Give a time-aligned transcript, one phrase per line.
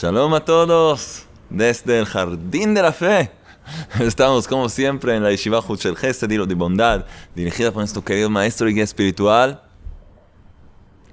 [0.00, 3.30] Shalom a todos desde el Jardín de la Fe.
[4.00, 7.04] Estamos como siempre en la Yeshiva Huchel Gesed, de bondad,
[7.34, 9.62] dirigida por nuestro querido maestro y guía espiritual,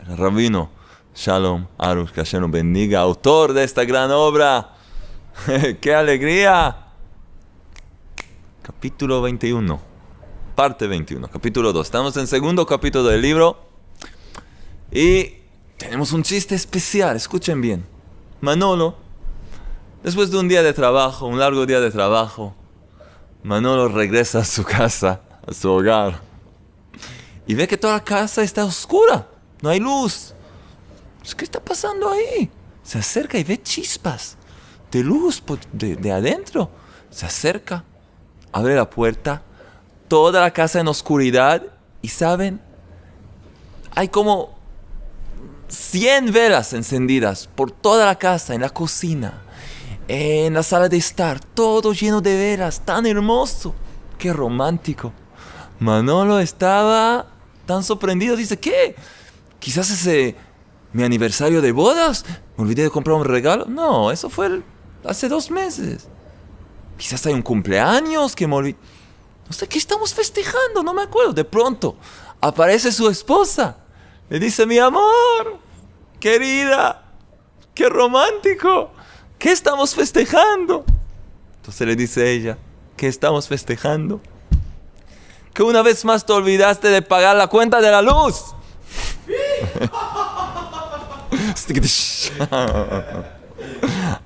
[0.08, 0.70] el rabino
[1.14, 4.76] Shalom Arush, que bendiga, autor de esta gran obra.
[5.82, 6.88] ¡Qué alegría!
[8.62, 9.82] Capítulo 21,
[10.56, 11.86] parte 21, capítulo 2.
[11.86, 13.60] Estamos en segundo capítulo del libro
[14.90, 15.34] y
[15.76, 17.97] tenemos un chiste especial, escuchen bien.
[18.42, 18.96] Manolo,
[20.04, 22.56] después de un día de trabajo, un largo día de trabajo,
[23.44, 26.22] Manolo regresa a su casa, a su hogar,
[27.46, 29.28] y ve que toda la casa está oscura,
[29.62, 30.34] no hay luz.
[31.36, 32.50] ¿Qué está pasando ahí?
[32.84, 34.38] Se acerca y ve chispas
[34.92, 36.70] de luz de, de adentro.
[37.10, 37.84] Se acerca,
[38.52, 39.42] abre la puerta,
[40.08, 41.64] toda la casa en oscuridad,
[42.02, 42.62] y saben,
[43.96, 44.57] hay como
[45.68, 49.42] 100 velas encendidas por toda la casa, en la cocina,
[50.08, 53.74] en la sala de estar, todo lleno de velas, tan hermoso,
[54.18, 55.12] qué romántico.
[55.80, 57.28] Manolo estaba
[57.66, 58.96] tan sorprendido, dice, ¿qué?
[59.60, 60.36] Quizás ese
[60.94, 63.66] mi aniversario de bodas, me olvidé de comprar un regalo.
[63.66, 64.62] No, eso fue
[65.06, 66.08] hace dos meses.
[66.98, 68.78] Quizás hay un cumpleaños que me olvidé.
[69.48, 71.34] No sé qué estamos festejando, no me acuerdo.
[71.34, 71.98] De pronto
[72.42, 73.78] aparece su esposa.
[74.30, 75.58] Le dice, mi amor,
[76.20, 77.04] querida,
[77.74, 78.92] qué romántico,
[79.40, 80.84] ¿qué estamos festejando?
[81.58, 82.58] Entonces le dice ella,
[82.98, 84.20] ¿qué estamos festejando?
[85.54, 88.54] Que una vez más te olvidaste de pagar la cuenta de la luz.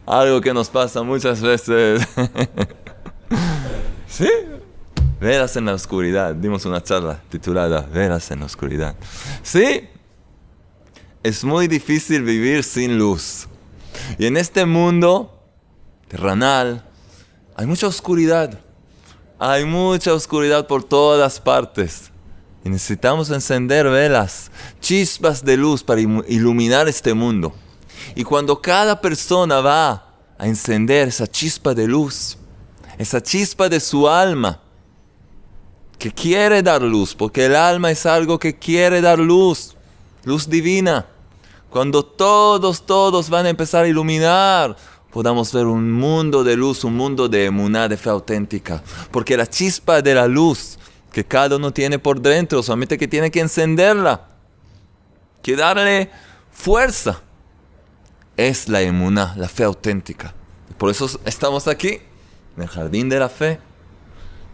[0.05, 2.07] Algo que nos pasa muchas veces.
[4.07, 4.29] ¿Sí?
[5.22, 6.34] Veras en la oscuridad.
[6.34, 8.95] Dimos una charla titulada Veras en la oscuridad.
[9.44, 9.88] Sí,
[11.22, 13.47] es muy difícil vivir sin luz.
[14.18, 15.40] Y en este mundo
[16.07, 16.84] terrenal
[17.56, 18.59] hay mucha oscuridad.
[19.38, 22.09] Hay mucha oscuridad por todas partes.
[22.66, 27.53] Y necesitamos encender velas, chispas de luz para iluminar este mundo.
[28.16, 32.40] Y cuando cada persona va a encender esa chispa de luz,
[32.97, 34.59] esa chispa de su alma,
[36.01, 39.75] que quiere dar luz, porque el alma es algo que quiere dar luz,
[40.23, 41.06] luz divina.
[41.69, 44.75] Cuando todos, todos van a empezar a iluminar,
[45.12, 48.81] podamos ver un mundo de luz, un mundo de emuná, de fe auténtica.
[49.12, 50.79] Porque la chispa de la luz
[51.13, 54.25] que cada uno tiene por dentro, solamente que tiene que encenderla,
[55.44, 56.09] que darle
[56.51, 57.22] fuerza,
[58.35, 60.33] es la emuná, la fe auténtica.
[60.79, 62.00] Por eso estamos aquí,
[62.57, 63.59] en el jardín de la fe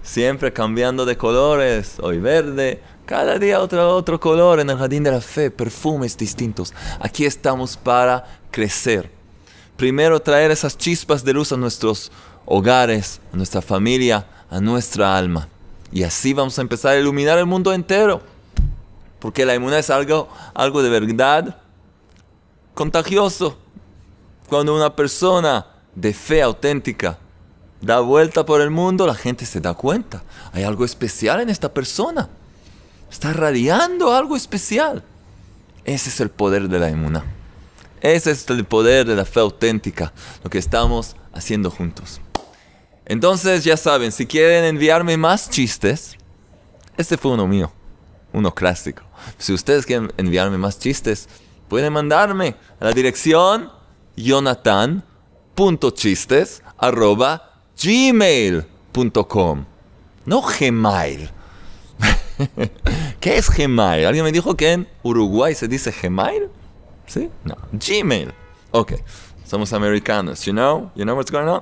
[0.07, 5.11] siempre cambiando de colores, hoy verde, cada día otro, otro color en el jardín de
[5.11, 6.73] la fe, perfumes distintos.
[7.01, 9.11] Aquí estamos para crecer.
[9.75, 12.09] Primero traer esas chispas de luz a nuestros
[12.45, 15.49] hogares, a nuestra familia, a nuestra alma.
[15.91, 18.21] Y así vamos a empezar a iluminar el mundo entero.
[19.19, 21.57] Porque la inmunidad es algo, algo de verdad
[22.73, 23.57] contagioso.
[24.47, 27.19] Cuando una persona de fe auténtica
[27.81, 30.23] da vuelta por el mundo, la gente se da cuenta.
[30.51, 32.29] Hay algo especial en esta persona.
[33.11, 35.03] Está radiando algo especial.
[35.85, 37.23] Ese es el poder de la inmuna.
[38.01, 42.19] Ese es el poder de la fe auténtica, lo que estamos haciendo juntos.
[43.05, 46.17] Entonces, ya saben, si quieren enviarme más chistes,
[46.97, 47.71] este fue uno mío,
[48.33, 49.03] uno clásico.
[49.37, 51.29] Si ustedes quieren enviarme más chistes,
[51.69, 53.71] pueden mandarme a la dirección
[54.17, 56.63] jonathan.chistes
[57.81, 59.65] gmail.com.
[60.25, 61.29] No Gmail.
[63.19, 64.05] ¿Qué es Gmail?
[64.05, 66.49] Alguien me dijo que en Uruguay se dice Gmail.
[67.05, 67.29] ¿Sí?
[67.43, 67.55] No.
[67.71, 68.33] Gmail.
[68.71, 68.93] Ok.
[69.45, 70.45] Somos americanos.
[70.45, 70.91] You know?
[70.95, 71.61] You know what's going on?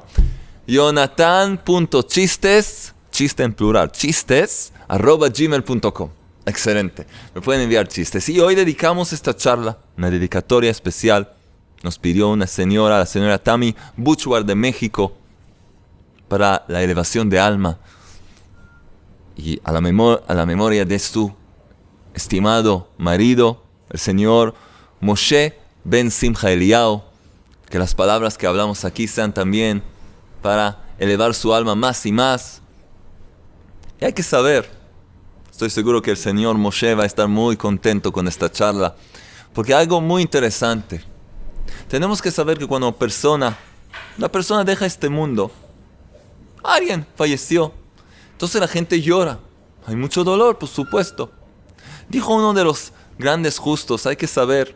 [0.68, 6.10] Jonathan.chistes, chiste en plural, chistes, arroba gmail.com.
[6.48, 7.06] Excelente.
[7.34, 8.30] Me pueden enviar chistes.
[8.30, 11.32] Y hoy dedicamos esta charla, una dedicatoria especial.
[11.84, 15.16] Nos pidió una señora, la señora Tami Butchwar de México,
[16.27, 17.77] para la elevación de alma
[19.36, 19.80] y a la,
[20.27, 21.33] a la memoria de su
[22.13, 24.56] estimado marido, el señor
[25.01, 27.04] Moshe Ben Simcha Eliyahu,
[27.69, 29.83] que las palabras que hablamos aquí sean también
[30.42, 32.62] para elevar su alma más y más.
[34.00, 34.69] Y hay que saber,
[35.51, 38.95] estoy seguro que el señor Moshe va a estar muy contento con esta charla,
[39.54, 41.04] porque algo muy interesante.
[41.89, 43.57] Tenemos que saber que cuando persona,
[44.18, 45.51] la persona deja este mundo,
[46.66, 47.74] Alguien falleció.
[48.32, 49.40] Entonces la gente llora.
[49.86, 51.32] Hay mucho dolor, por supuesto.
[52.10, 54.76] Dijo uno de los grandes justos, hay que saber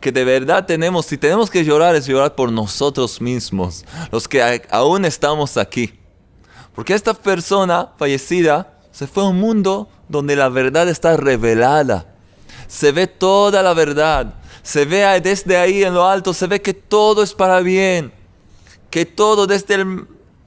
[0.00, 4.62] que de verdad tenemos, si tenemos que llorar, es llorar por nosotros mismos, los que
[4.70, 5.98] aún estamos aquí.
[6.74, 12.14] Porque esta persona fallecida se fue a un mundo donde la verdad está revelada.
[12.66, 14.34] Se ve toda la verdad.
[14.62, 18.12] Se ve desde ahí en lo alto, se ve que todo es para bien.
[18.90, 19.84] Que todo, desde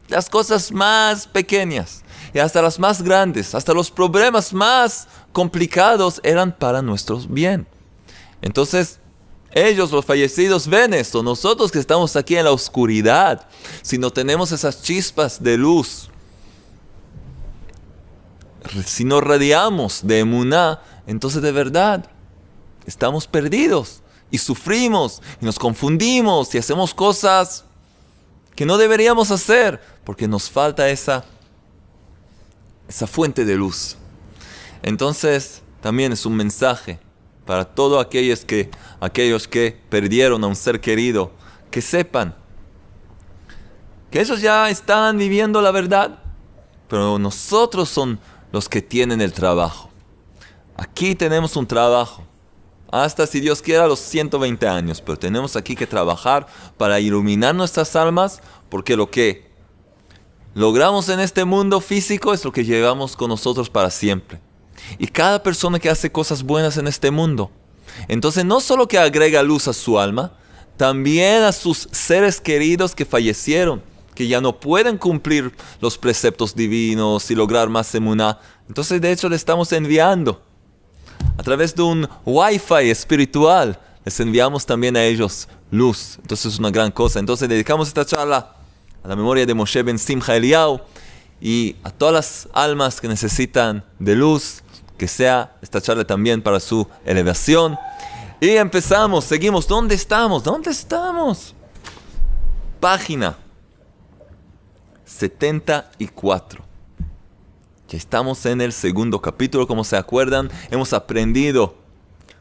[0.07, 2.03] las cosas más pequeñas
[2.33, 7.67] y hasta las más grandes, hasta los problemas más complicados, eran para nuestro bien.
[8.41, 8.99] Entonces,
[9.51, 11.23] ellos, los fallecidos, ven esto.
[11.23, 13.47] Nosotros que estamos aquí en la oscuridad,
[13.81, 16.09] si no tenemos esas chispas de luz,
[18.85, 22.09] si no radiamos de emuná, entonces de verdad
[22.85, 27.63] estamos perdidos y sufrimos y nos confundimos y hacemos cosas
[28.55, 31.25] que no deberíamos hacer porque nos falta esa,
[32.87, 33.97] esa fuente de luz.
[34.81, 36.99] Entonces también es un mensaje
[37.45, 38.69] para todos aquellos que,
[38.99, 41.31] aquellos que perdieron a un ser querido,
[41.71, 42.35] que sepan
[44.11, 46.19] que ellos ya están viviendo la verdad,
[46.87, 48.19] pero nosotros son
[48.51, 49.89] los que tienen el trabajo.
[50.77, 52.23] Aquí tenemos un trabajo.
[52.91, 56.47] Hasta si Dios quiera los 120 años, pero tenemos aquí que trabajar
[56.77, 59.54] para iluminar nuestras almas, porque lo que
[60.55, 64.39] logramos en este mundo físico es lo que llevamos con nosotros para siempre.
[64.97, 67.51] Y cada persona que hace cosas buenas en este mundo,
[68.07, 70.33] entonces no solo que agrega luz a su alma,
[70.77, 73.83] también a sus seres queridos que fallecieron
[74.15, 78.39] que ya no pueden cumplir los preceptos divinos y lograr más emuná.
[78.67, 80.41] Entonces, de hecho, le estamos enviando
[81.37, 83.77] a través de un wifi espiritual.
[84.05, 86.17] Les enviamos también a ellos luz.
[86.21, 87.19] Entonces, es una gran cosa.
[87.19, 88.54] Entonces, dedicamos esta charla
[89.05, 90.81] a la memoria de Moshe Ben Simcha Eliyahu
[91.39, 94.63] y a todas las almas que necesitan de luz,
[94.97, 97.77] que sea esta charla también para su elevación.
[98.41, 99.67] Y empezamos, seguimos.
[99.67, 100.43] ¿Dónde estamos?
[100.43, 101.53] ¿Dónde estamos?
[102.79, 103.37] Página
[105.05, 106.63] 74.
[107.87, 111.75] Ya estamos en el segundo capítulo, como se acuerdan, hemos aprendido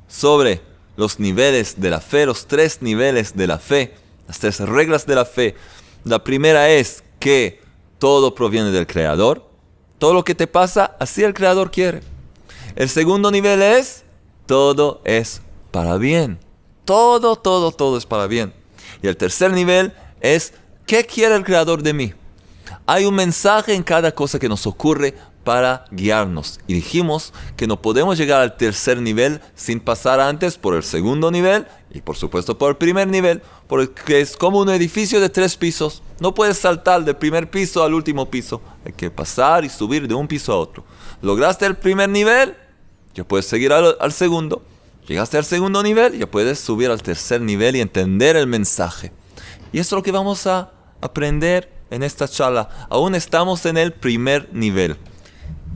[0.09, 0.63] sobre
[0.97, 3.95] los niveles de la fe, los tres niveles de la fe,
[4.27, 5.55] las tres reglas de la fe.
[6.05, 7.63] La primera es que
[7.99, 9.49] todo proviene del Creador.
[9.99, 12.03] Todo lo que te pasa, así el Creador quiere.
[12.77, 14.05] El segundo nivel es,
[14.47, 15.41] todo es
[15.71, 16.39] para bien.
[16.85, 18.53] Todo, todo, todo es para bien.
[19.03, 20.53] Y el tercer nivel es,
[20.87, 22.13] ¿qué quiere el Creador de mí?
[22.87, 25.15] Hay un mensaje en cada cosa que nos ocurre
[25.45, 26.59] para guiarnos.
[26.67, 31.31] Y dijimos que no podemos llegar al tercer nivel sin pasar antes por el segundo
[31.31, 35.57] nivel y por supuesto por el primer nivel, porque es como un edificio de tres
[35.57, 36.03] pisos.
[36.19, 38.61] No puedes saltar del primer piso al último piso.
[38.85, 40.85] Hay que pasar y subir de un piso a otro.
[41.23, 42.57] Lograste el primer nivel,
[43.15, 44.63] ya puedes seguir al, segundo.
[45.07, 49.13] Llegaste al segundo nivel, ya puedes subir al tercer nivel y entender el mensaje.
[49.73, 52.87] Y eso es lo que vamos a aprender en esta charla.
[52.91, 54.97] Aún estamos en el primer nivel.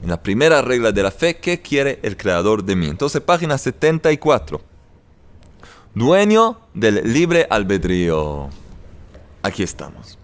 [0.01, 2.87] En la primera regla de la fe, ¿qué quiere el creador de mí?
[2.87, 4.61] Entonces, página 74.
[5.93, 8.49] Dueño del libre albedrío.
[9.43, 10.17] Aquí estamos.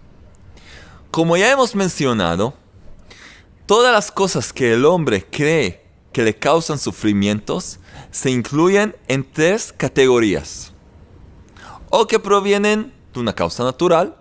[1.10, 2.54] Como ya hemos mencionado,
[3.66, 7.78] todas las cosas que el hombre cree que le causan sufrimientos
[8.10, 10.72] se incluyen en tres categorías.
[11.90, 14.16] O que provienen de una causa natural,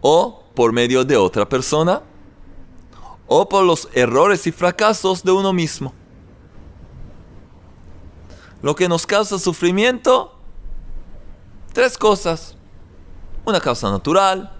[0.00, 2.02] o por medio de otra persona
[3.32, 5.94] o por los errores y fracasos de uno mismo.
[8.60, 10.34] Lo que nos causa sufrimiento,
[11.72, 12.56] tres cosas.
[13.44, 14.52] Una causa natural,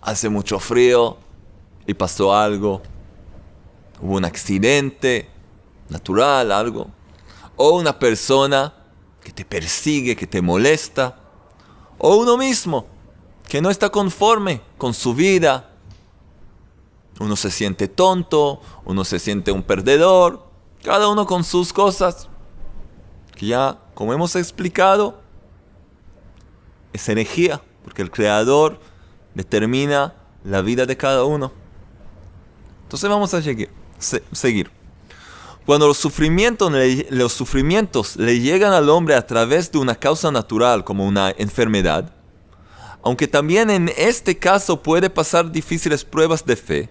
[0.00, 1.16] hace mucho frío
[1.84, 2.80] y pasó algo,
[4.00, 5.28] hubo un accidente
[5.88, 6.86] natural, algo,
[7.56, 8.72] o una persona
[9.20, 11.18] que te persigue, que te molesta,
[11.98, 12.86] o uno mismo
[13.48, 15.67] que no está conforme con su vida.
[17.20, 20.46] Uno se siente tonto, uno se siente un perdedor,
[20.82, 22.28] cada uno con sus cosas.
[23.40, 25.20] Ya, como hemos explicado,
[26.92, 28.78] es energía, porque el creador
[29.34, 31.52] determina la vida de cada uno.
[32.84, 34.70] Entonces vamos a seguir.
[35.66, 36.72] Cuando los sufrimientos,
[37.10, 42.10] los sufrimientos le llegan al hombre a través de una causa natural, como una enfermedad,
[43.02, 46.88] aunque también en este caso puede pasar difíciles pruebas de fe,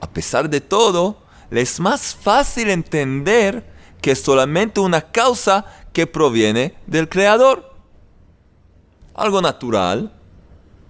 [0.00, 3.64] a pesar de todo, le es más fácil entender
[4.00, 7.74] que solamente una causa que proviene del Creador.
[9.14, 10.12] Algo natural,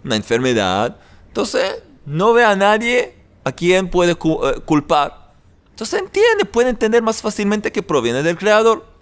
[0.04, 0.96] una enfermedad.
[1.28, 4.16] Entonces, no ve a nadie a quien puede eh,
[4.64, 5.32] culpar.
[5.70, 8.96] Entonces entiende, puede entender más fácilmente que proviene del Creador.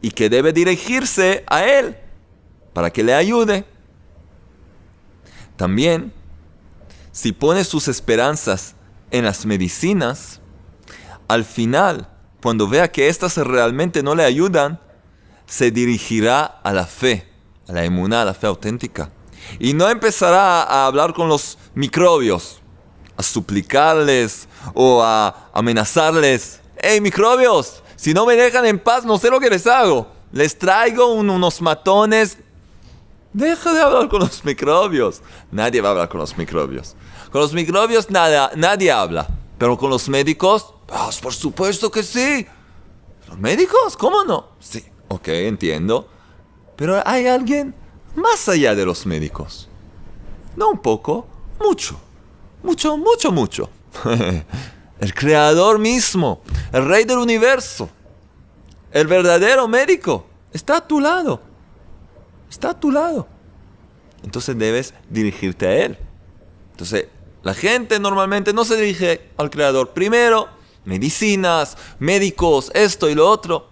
[0.00, 1.96] y que debe dirigirse a Él
[2.72, 3.64] para que le ayude.
[5.56, 6.12] También,
[7.10, 8.76] si pone sus esperanzas
[9.10, 10.40] en las medicinas,
[11.28, 12.08] al final,
[12.42, 14.80] cuando vea que éstas realmente no le ayudan,
[15.46, 17.28] se dirigirá a la fe,
[17.68, 19.10] a la emuná, a la fe auténtica.
[19.58, 22.60] Y no empezará a hablar con los microbios,
[23.16, 26.60] a suplicarles o a amenazarles.
[26.76, 27.82] ¡Hey, microbios!
[27.96, 30.06] Si no me dejan en paz, no sé lo que les hago.
[30.32, 32.38] Les traigo unos matones.
[33.32, 35.22] Deja de hablar con los microbios.
[35.50, 36.94] Nadie va a hablar con los microbios.
[37.30, 39.28] Con los microbios nada, nadie habla.
[39.58, 42.46] Pero con los médicos, pues, por supuesto que sí.
[43.28, 43.96] ¿Los médicos?
[43.96, 44.50] ¿Cómo no?
[44.60, 46.08] Sí, ok, entiendo.
[46.76, 47.74] Pero hay alguien
[48.14, 49.68] más allá de los médicos.
[50.56, 51.26] No un poco,
[51.60, 52.00] mucho.
[52.62, 53.70] Mucho, mucho, mucho.
[55.00, 56.40] el creador mismo,
[56.72, 57.88] el rey del universo,
[58.90, 61.40] el verdadero médico, está a tu lado.
[62.48, 63.28] Está a tu lado.
[64.22, 65.98] Entonces debes dirigirte a él.
[66.72, 67.08] Entonces,
[67.42, 69.90] la gente normalmente no se dirige al creador.
[69.90, 70.48] Primero,
[70.84, 73.68] medicinas, médicos, esto y lo otro.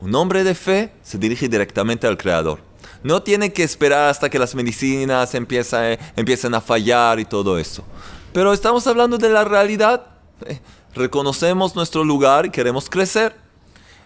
[0.00, 2.60] Un hombre de fe se dirige directamente al creador.
[3.02, 7.84] No tiene que esperar hasta que las medicinas empiecen, empiecen a fallar y todo eso.
[8.32, 10.06] Pero estamos hablando de la realidad.
[10.46, 10.60] Eh,
[10.94, 13.36] reconocemos nuestro lugar y queremos crecer.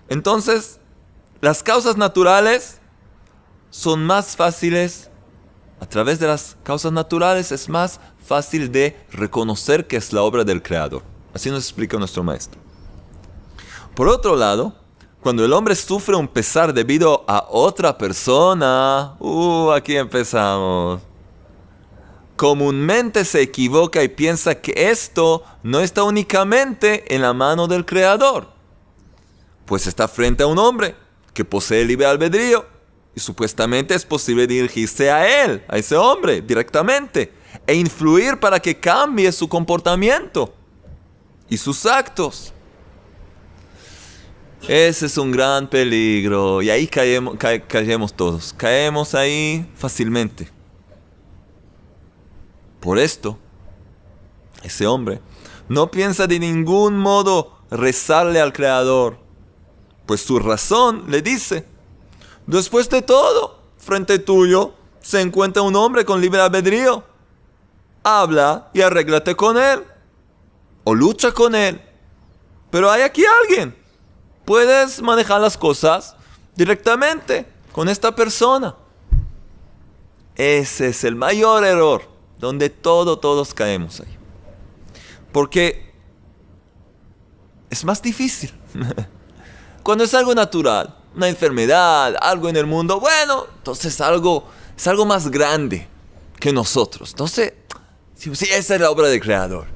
[0.08, 0.78] Entonces,
[1.40, 2.78] las causas naturales
[3.70, 5.11] son más fáciles.
[5.80, 10.45] A través de las causas naturales es más fácil de reconocer que es la obra
[10.45, 11.02] del Creador.
[11.35, 12.61] Así nos explica nuestro maestro.
[13.95, 14.75] Por otro lado,
[15.21, 21.00] cuando el hombre sufre un pesar debido a otra persona, uh, aquí empezamos
[22.37, 28.49] comúnmente se equivoca y piensa que esto no está únicamente en la mano del Creador,
[29.64, 30.95] pues está frente a un hombre
[31.33, 32.75] que posee libre albedrío
[33.16, 37.32] y supuestamente es posible dirigirse a él, a ese hombre, directamente,
[37.66, 40.52] e influir para que cambie su comportamiento
[41.49, 42.52] y sus actos.
[44.68, 50.50] Ese es un gran peligro y ahí caemos, caemos todos, caemos ahí fácilmente.
[52.80, 53.38] Por esto,
[54.62, 55.23] ese hombre
[55.70, 59.16] no piensa de ningún modo rezarle al Creador,
[60.04, 61.64] pues su razón le dice,
[62.47, 67.05] después de todo, frente tuyo se encuentra un hombre con libre albedrío.
[68.03, 69.85] Habla y arréglate con él,
[70.83, 71.81] o lucha con él.
[72.71, 73.76] Pero hay aquí alguien.
[74.45, 76.17] Puedes manejar las cosas
[76.57, 78.75] directamente con esta persona.
[80.35, 82.03] Ese es el mayor error
[82.38, 84.17] donde todo, todos caemos ahí.
[85.33, 85.95] Porque
[87.71, 88.53] es más difícil.
[89.83, 94.44] Cuando es algo natural, una enfermedad, algo en el mundo, bueno, entonces algo,
[94.76, 95.88] es algo más grande
[96.38, 97.11] que nosotros.
[97.11, 97.54] Entonces,
[98.14, 99.66] sí, esa es la obra del Creador.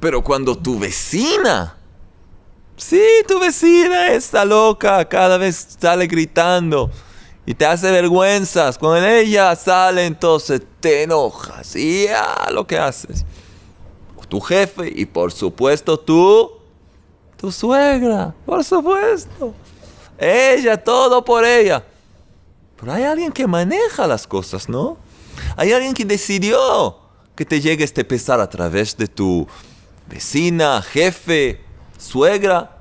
[0.00, 1.76] Pero cuando tu vecina,
[2.76, 6.90] sí, tu vecina está loca, cada vez sale gritando
[7.44, 8.78] y te hace vergüenzas.
[8.78, 13.26] Cuando ella sale, entonces te enojas y ya lo que haces.
[14.28, 16.50] Tu jefe y por supuesto tú,
[17.36, 19.52] tu suegra, por supuesto.
[20.18, 21.84] Ella, todo por ella.
[22.76, 24.98] Pero hay alguien que maneja las cosas, ¿no?
[25.56, 26.98] Hay alguien que decidió
[27.34, 29.46] que te llegue este pesar a través de tu
[30.08, 31.64] vecina, jefe,
[31.98, 32.78] suegra.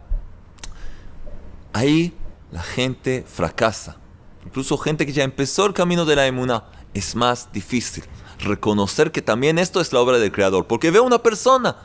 [1.74, 2.14] Ahí
[2.52, 3.98] la gente fracasa
[4.46, 8.04] incluso gente que ya empezó el camino de la emuna, es más difícil
[8.40, 10.68] reconocer que también esto es la obra del Creador.
[10.68, 11.76] Porque veo una persona,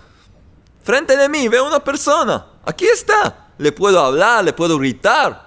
[0.82, 5.46] frente de mí, veo una persona, aquí está, le puedo hablar, le puedo gritar.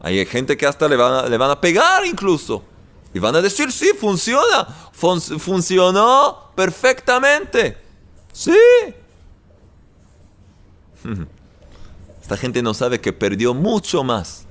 [0.00, 2.64] Hay gente que hasta le van a, pegar incluso.
[3.14, 7.78] Y van a decir, sí, funciona, funcionó perfectamente.
[8.32, 8.58] Sí.
[12.22, 14.46] Esta gente no sabe que perdió mucho más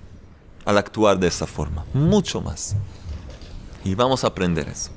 [0.66, 2.76] al actuar de esa forma, mucho más.
[3.84, 4.92] Y vamos a aprender eso.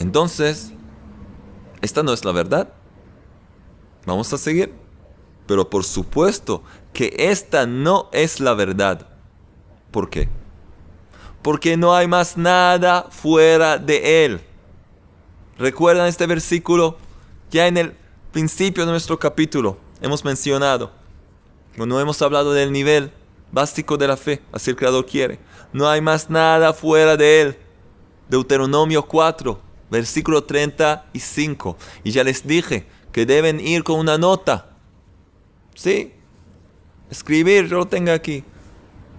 [0.00, 0.72] Entonces,
[1.80, 2.72] esta no es la verdad.
[4.08, 4.72] Vamos a seguir.
[5.46, 6.62] Pero por supuesto
[6.92, 9.06] que esta no es la verdad.
[9.90, 10.28] ¿Por qué?
[11.42, 14.40] Porque no hay más nada fuera de Él.
[15.58, 16.98] ¿Recuerdan este versículo?
[17.50, 17.94] Ya en el
[18.32, 20.98] principio de nuestro capítulo hemos mencionado
[21.86, 23.12] no hemos hablado del nivel
[23.52, 25.38] básico de la fe, así el Creador quiere.
[25.72, 27.58] No hay más nada fuera de él.
[28.28, 29.60] Deuteronomio 4,
[29.90, 31.76] versículo 35.
[32.04, 34.70] Y ya les dije que deben ir con una nota.
[35.74, 36.12] Sí.
[37.10, 38.44] Escribir, yo lo tengo aquí.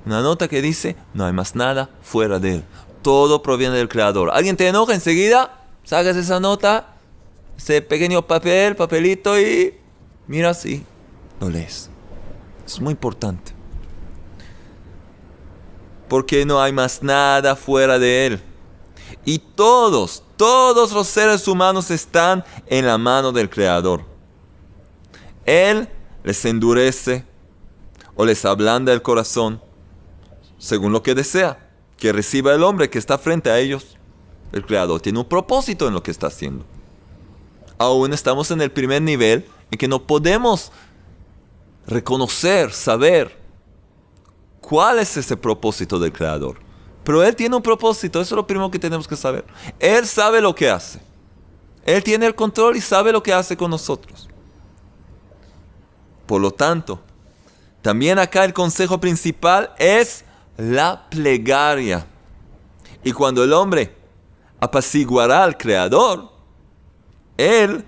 [0.06, 2.64] Una nota que dice, no hay más nada fuera de él.
[3.02, 4.30] Todo proviene del Creador.
[4.34, 5.64] ¿Alguien te enoja enseguida?
[5.84, 6.96] Sacas esa nota,
[7.58, 9.74] ese pequeño papel, papelito y
[10.28, 10.84] mira así,
[11.40, 11.90] lo lees.
[12.66, 13.54] Es muy importante.
[16.08, 18.42] Porque no hay más nada fuera de él.
[19.30, 24.02] Y todos, todos los seres humanos están en la mano del Creador.
[25.46, 25.88] Él
[26.24, 27.28] les endurece
[28.16, 29.62] o les ablanda el corazón
[30.58, 33.98] según lo que desea que reciba el hombre que está frente a ellos.
[34.52, 36.66] El Creador tiene un propósito en lo que está haciendo.
[37.78, 40.72] Aún estamos en el primer nivel en que no podemos
[41.86, 43.38] reconocer, saber
[44.60, 46.69] cuál es ese propósito del Creador.
[47.10, 49.44] Pero Él tiene un propósito, eso es lo primero que tenemos que saber.
[49.80, 51.02] Él sabe lo que hace.
[51.84, 54.30] Él tiene el control y sabe lo que hace con nosotros.
[56.28, 57.02] Por lo tanto,
[57.82, 60.24] también acá el consejo principal es
[60.56, 62.06] la plegaria.
[63.04, 63.96] Y cuando el hombre
[64.60, 66.30] apaciguará al Creador,
[67.38, 67.88] Él,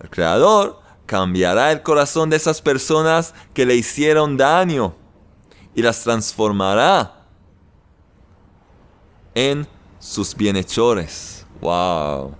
[0.00, 4.94] el Creador, cambiará el corazón de esas personas que le hicieron daño
[5.74, 7.17] y las transformará
[9.38, 9.68] en
[10.00, 11.46] sus bienhechores.
[11.60, 12.34] ¡Wow!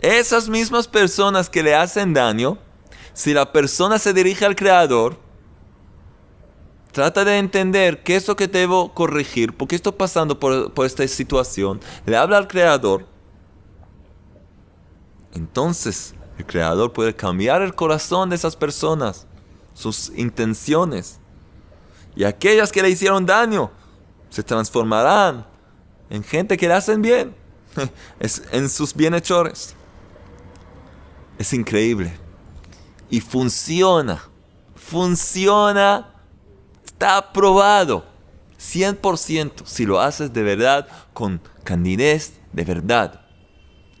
[0.00, 2.56] Esas mismas personas que le hacen daño,
[3.12, 5.18] si la persona se dirige al Creador,
[6.92, 11.06] Trata de entender qué es lo que debo corregir, por qué estoy pasando por, esta
[11.06, 11.78] situación.
[12.06, 13.04] Le habla al Creador.
[15.34, 19.26] Entonces, el Creador puede cambiar el corazón de esas personas,
[19.74, 21.20] sus intenciones.
[22.14, 23.70] Y aquellas que le hicieron daño
[24.30, 25.46] se transformarán
[26.10, 27.34] en gente que le hacen bien,
[28.52, 29.74] en sus bienhechores.
[31.38, 32.16] Es increíble.
[33.10, 34.22] Y funciona.
[34.74, 36.12] Funciona
[36.96, 38.06] Está aprobado.
[38.58, 43.20] 100% si lo haces de verdad, con candidez, de verdad.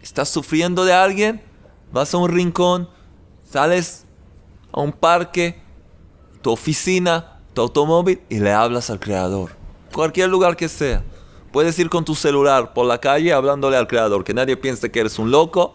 [0.00, 1.42] ¿Estás sufriendo de alguien?
[1.92, 2.88] Vas a un rincón,
[3.44, 4.06] sales
[4.72, 5.60] a un parque,
[6.40, 9.50] tu oficina, tu automóvil y le hablas al creador.
[9.96, 11.02] Cualquier lugar que sea.
[11.50, 15.00] Puedes ir con tu celular por la calle hablándole al creador, que nadie piense que
[15.00, 15.74] eres un loco.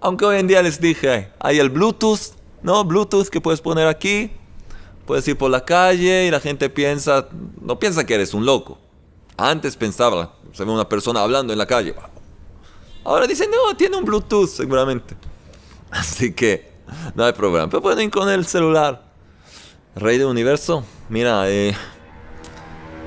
[0.00, 2.82] Aunque hoy en día les dije, hay el Bluetooth, ¿no?
[2.82, 4.32] Bluetooth que puedes poner aquí,
[5.06, 7.28] Puedes ir por la calle y la gente piensa,
[7.60, 8.78] no piensa que eres un loco.
[9.36, 11.94] Antes pensaba, se ve una persona hablando en la calle.
[13.04, 15.14] Ahora dicen, no, tiene un Bluetooth seguramente.
[15.92, 16.72] Así que
[17.14, 17.68] no hay problema.
[17.68, 19.04] Pero pueden ir con el celular.
[19.94, 21.76] Rey del universo, mira, eh,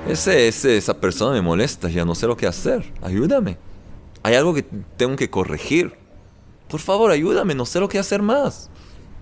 [0.07, 2.93] ese, ese, esa persona me molesta, ya no sé lo que hacer.
[3.01, 3.57] Ayúdame.
[4.23, 4.63] Hay algo que
[4.97, 5.93] tengo que corregir.
[6.67, 8.69] Por favor, ayúdame, no sé lo que hacer más.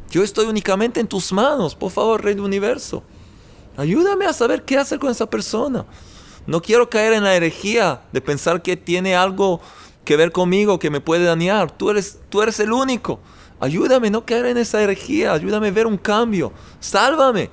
[0.10, 1.76] Yo estoy únicamente en tus manos.
[1.76, 3.04] Por favor, Rey del Universo.
[3.78, 5.86] Ayúdame a saber qué hacer con esa persona.
[6.46, 9.62] No quiero caer en la herejía de pensar que tiene algo
[10.06, 11.72] que ver conmigo que me puede dañar.
[11.72, 13.20] Tú eres, tú eres el único.
[13.60, 15.34] Ayúdame no caer en esa herejía.
[15.34, 16.52] Ayúdame a ver un cambio.
[16.80, 17.50] Sálvame.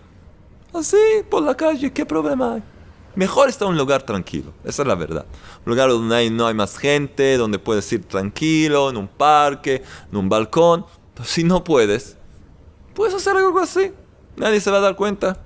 [0.74, 0.96] Así,
[1.28, 2.62] por la calle, ¿qué problema hay?
[3.16, 4.52] Mejor en un lugar tranquilo.
[4.64, 5.26] Esa es la verdad.
[5.66, 10.16] Un lugar donde no hay más gente, donde puedes ir tranquilo, en un parque, en
[10.16, 10.86] un balcón.
[11.24, 12.16] si no puedes,
[12.94, 13.92] Puedes hacer algo así.
[14.36, 15.40] Nadie se va a dar cuenta.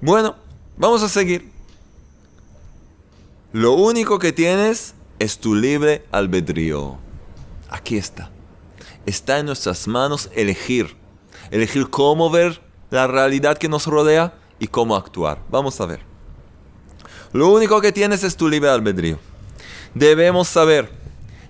[0.00, 0.36] Bueno,
[0.76, 1.50] vamos a seguir.
[3.52, 6.98] Lo único que tienes es tu libre albedrío.
[7.68, 8.30] Aquí está.
[9.04, 10.96] Está en nuestras manos elegir.
[11.50, 15.38] Elegir cómo ver la realidad que nos rodea y cómo actuar.
[15.48, 16.00] Vamos a ver.
[17.32, 19.18] Lo único que tienes es tu libre albedrío.
[19.94, 20.90] Debemos saber,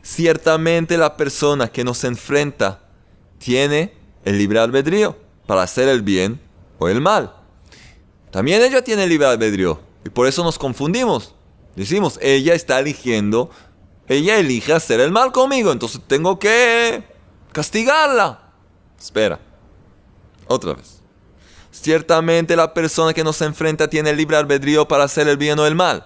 [0.02, 2.80] ciertamente la persona que nos enfrenta
[3.38, 5.16] tiene el libre albedrío
[5.46, 6.40] para hacer el bien
[6.78, 7.32] o el mal.
[8.30, 11.34] También ella tiene el libre albedrío y por eso nos confundimos.
[11.74, 13.50] Decimos, ella está eligiendo,
[14.08, 17.04] ella elige hacer el mal conmigo, entonces tengo que
[17.52, 18.50] castigarla.
[18.98, 19.38] Espera,
[20.46, 20.95] otra vez.
[21.86, 25.66] Ciertamente la persona que nos enfrenta tiene el libre albedrío para hacer el bien o
[25.66, 26.04] el mal.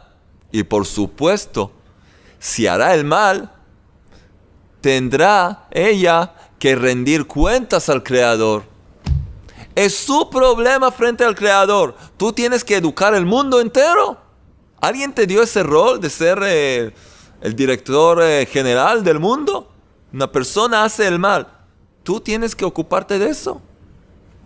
[0.53, 1.73] Y por supuesto,
[2.39, 3.51] si hará el mal,
[4.83, 8.65] tendrá ella que rendir cuentas al Creador.
[9.75, 11.97] Es su problema frente al Creador.
[12.19, 14.19] Tú tienes que educar el mundo entero.
[14.83, 16.93] ¿Alguien te dio ese rol de ser eh,
[17.41, 19.73] el director eh, general del mundo?
[20.13, 21.49] Una persona hace el mal.
[22.03, 23.63] Tú tienes que ocuparte de eso.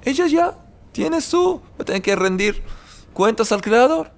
[0.05, 0.59] Ella ya
[0.94, 1.61] tiene su...
[1.85, 2.62] Tiene que rendir
[3.12, 4.11] cuentas al Creador.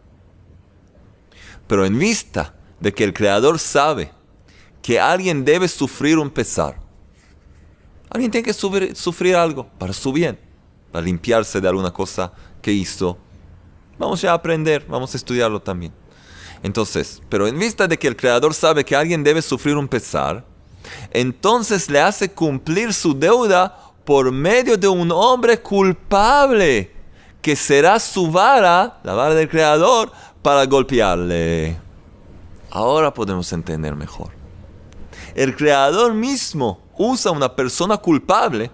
[1.66, 4.12] Pero en vista de que el Creador sabe
[4.80, 6.86] que alguien debe sufrir un pesar,
[8.16, 10.38] Alguien tiene que sufrir, algo para su bien,
[10.92, 13.18] para limpiarse de alguna cosa que hizo.
[13.98, 15.92] Vamos ya a aprender, vamos a estudiarlo también.
[16.62, 20.44] Entonces, pero en vista de que el Creador sabe que alguien debe sufrir un pesar,
[21.10, 26.92] entonces le hace cumplir su deuda por medio de un hombre culpable,
[27.42, 31.76] que será su vara, la vara del Creador, para golpearle.
[32.70, 34.30] Ahora podemos entender mejor.
[35.34, 38.70] El Creador mismo usa una persona culpable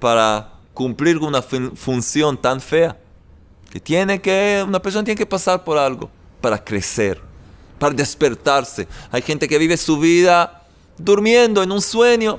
[0.00, 2.96] para cumplir una función tan fea.
[3.70, 6.10] Que tiene que, una persona tiene que pasar por algo
[6.40, 7.20] para crecer,
[7.78, 8.88] para despertarse.
[9.12, 10.62] Hay gente que vive su vida
[10.96, 12.38] durmiendo en un sueño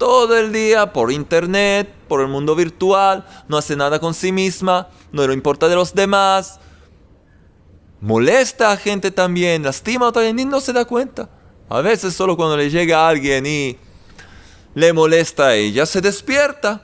[0.00, 4.88] todo el día por internet, por el mundo virtual, no hace nada con sí misma,
[5.12, 6.58] no le importa de los demás,
[8.00, 11.28] molesta a gente también, lastima a otra gente y no se da cuenta.
[11.68, 13.76] A veces solo cuando le llega a alguien y
[14.74, 16.80] le molesta a ella, se despierta.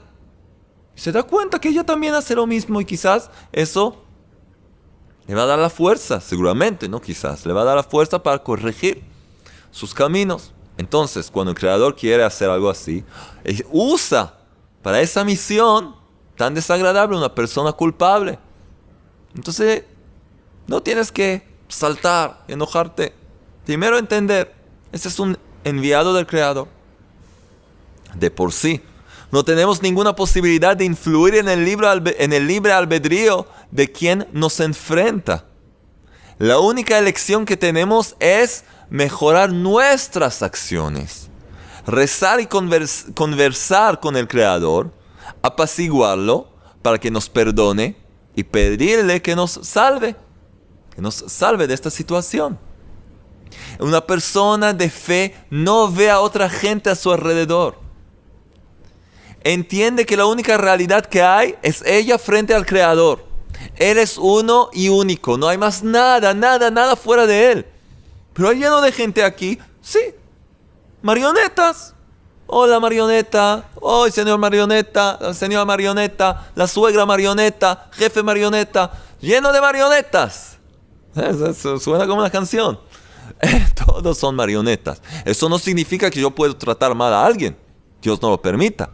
[0.93, 4.05] Se da cuenta que ella también hace lo mismo y quizás eso
[5.25, 8.21] le va a dar la fuerza, seguramente, no quizás, le va a dar la fuerza
[8.21, 9.03] para corregir
[9.71, 10.53] sus caminos.
[10.77, 13.03] Entonces, cuando el creador quiere hacer algo así,
[13.71, 14.37] usa
[14.81, 15.95] para esa misión
[16.35, 18.37] tan desagradable una persona culpable.
[19.35, 19.83] Entonces,
[20.67, 23.13] no tienes que saltar, enojarte.
[23.65, 24.53] Primero entender,
[24.91, 26.67] ese es un enviado del creador.
[28.13, 28.81] De por sí,
[29.31, 31.67] no tenemos ninguna posibilidad de influir en el,
[32.17, 35.45] en el libre albedrío de quien nos enfrenta.
[36.37, 41.29] La única elección que tenemos es mejorar nuestras acciones.
[41.85, 44.91] Rezar y conversar con el Creador,
[45.41, 46.49] apaciguarlo
[46.81, 47.95] para que nos perdone
[48.35, 50.15] y pedirle que nos salve,
[50.93, 52.59] que nos salve de esta situación.
[53.79, 57.87] Una persona de fe no ve a otra gente a su alrededor
[59.53, 63.25] entiende que la única realidad que hay es ella frente al Creador.
[63.77, 67.65] Él es uno y único, no hay más nada, nada, nada fuera de Él.
[68.37, 69.99] Pero hay lleno de gente aquí, sí,
[71.01, 71.93] marionetas.
[72.49, 80.57] Hola marioneta, hoy señor marioneta, señora marioneta, la suegra marioneta, jefe marioneta, lleno de marionetas.
[81.13, 82.79] Eso suena como una canción.
[83.85, 85.01] Todos son marionetas.
[85.25, 87.57] Eso no significa que yo puedo tratar mal a alguien.
[88.01, 88.91] Dios no lo permita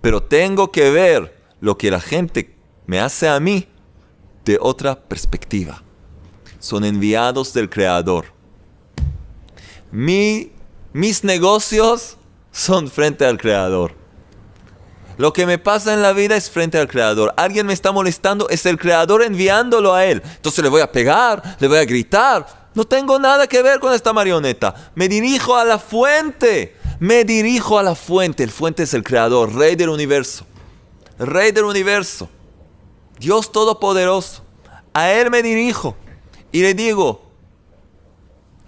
[0.00, 2.54] pero tengo que ver lo que la gente
[2.86, 3.66] me hace a mí
[4.44, 5.82] de otra perspectiva.
[6.58, 8.26] Son enviados del Creador.
[9.90, 12.16] Mis negocios
[12.52, 13.92] son frente al Creador.
[15.16, 17.34] Lo que me pasa en la vida es frente al Creador.
[17.36, 20.22] Alguien me está molestando, es el Creador enviándolo a Él.
[20.24, 22.68] Entonces le voy a pegar, le voy a gritar.
[22.74, 24.92] No tengo nada que ver con esta marioneta.
[24.94, 28.42] Me dirijo a la fuente me dirijo a la fuente.
[28.42, 30.44] El fuente es el creador, rey del universo.
[31.18, 32.28] Rey del universo.
[33.18, 34.42] Dios todopoderoso.
[34.92, 35.96] A Él me dirijo
[36.50, 37.27] y le digo,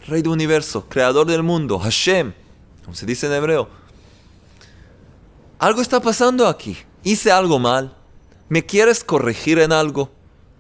[0.07, 2.33] Rey del universo, creador del mundo, Hashem,
[2.85, 3.69] como se dice en hebreo.
[5.59, 6.77] Algo está pasando aquí.
[7.05, 7.95] Hice algo mal.
[8.49, 10.11] ¿Me quieres corregir en algo?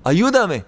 [0.04, 0.64] Ayúdame.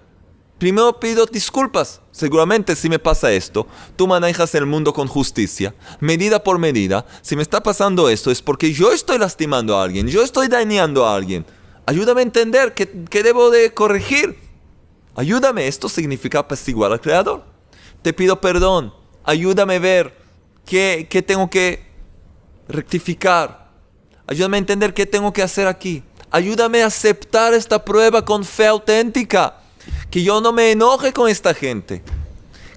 [0.57, 2.01] Primero pido disculpas.
[2.11, 7.05] Seguramente si me pasa esto, tú manejas el mundo con justicia, medida por medida.
[7.21, 11.05] Si me está pasando esto es porque yo estoy lastimando a alguien, yo estoy dañando
[11.05, 11.45] a alguien.
[11.85, 14.37] Ayúdame a entender qué, debo de corregir.
[15.15, 17.52] Ayúdame, esto significa apaciguar al Creador.
[18.03, 20.15] Te pido perdón, ayúdame a ver
[20.65, 21.83] qué, qué tengo que
[22.67, 23.71] rectificar.
[24.27, 26.03] Ayúdame a entender qué tengo que hacer aquí.
[26.29, 29.57] Ayúdame a aceptar esta prueba con fe auténtica
[30.09, 32.03] que yo no me enoje con esta gente,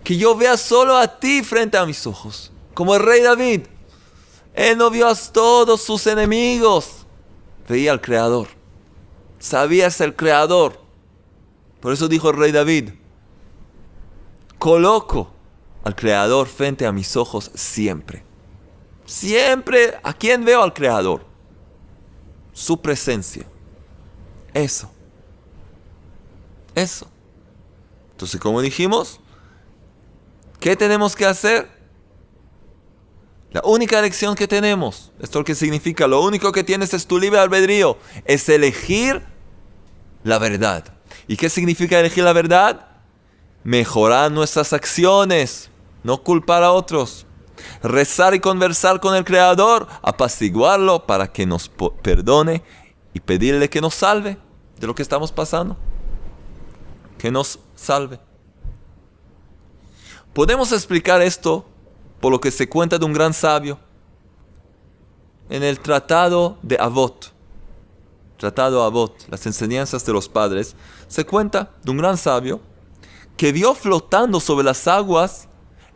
[0.03, 3.63] que yo vea solo a ti frente a mis ojos, como el rey David.
[4.55, 7.07] Él no vio a todos sus enemigos,
[7.69, 8.49] veía al Creador,
[9.39, 10.81] sabía ser el Creador.
[11.81, 12.91] Por eso dijo el rey David,
[14.59, 15.31] coloco
[15.85, 18.25] al Creador frente a mis ojos siempre.
[19.05, 21.25] Siempre, ¿a quién veo al Creador?
[22.53, 23.47] Su presencia.
[24.53, 24.91] Eso.
[26.75, 27.09] Eso.
[28.11, 29.21] Entonces, como dijimos,
[30.59, 31.69] ¿qué tenemos que hacer?
[33.53, 37.07] La única elección que tenemos, esto es lo que significa, lo único que tienes es
[37.07, 39.23] tu libre albedrío, es elegir
[40.25, 40.85] la verdad.
[41.29, 42.86] ¿Y qué significa elegir la verdad?
[43.67, 45.71] Mejorar nuestras acciones,
[46.03, 47.27] no culpar a otros.
[47.83, 51.69] Rezar y conversar con el Creador, apaciguarlo para que nos
[52.03, 52.63] perdone
[53.13, 54.39] y pedirle que nos salve
[54.79, 55.77] de lo que estamos pasando
[57.17, 58.21] que nos salve.
[60.33, 61.65] Podemos explicar esto
[62.21, 63.79] por lo que se cuenta de un gran sabio.
[65.49, 67.33] en el tratado de Avot,
[68.37, 70.75] tratado Avot, las enseñanzas de los padres,
[71.07, 72.61] se cuenta de un gran sabio
[73.37, 75.49] que vio flotando sobre las aguas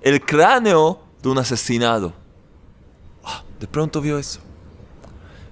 [0.02, 2.12] el cráneo de un asesinado.
[3.24, 4.40] Ah, de pronto vio eso.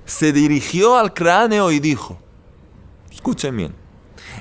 [0.05, 2.19] Se dirigió al cráneo y dijo,
[3.11, 3.75] escuchen bien,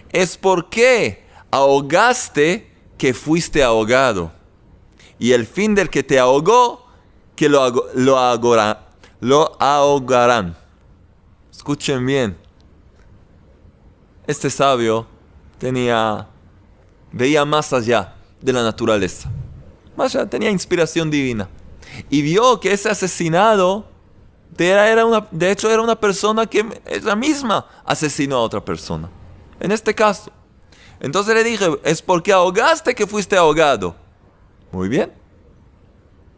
[0.09, 4.31] es porque ahogaste que fuiste ahogado.
[5.19, 6.85] Y el fin del que te ahogó,
[7.35, 8.77] que lo, lo,
[9.19, 10.55] lo ahogarán.
[11.51, 12.37] Escuchen bien.
[14.27, 15.07] Este sabio
[15.57, 16.27] tenía,
[17.11, 19.29] veía más allá de la naturaleza.
[19.95, 21.49] Más allá, tenía inspiración divina.
[22.09, 23.85] Y vio que ese asesinado,
[24.57, 29.09] era una, de hecho, era una persona que ella misma asesinó a otra persona.
[29.59, 30.31] En este caso.
[30.99, 33.95] Entonces le dije, es porque ahogaste que fuiste ahogado.
[34.71, 35.11] Muy bien.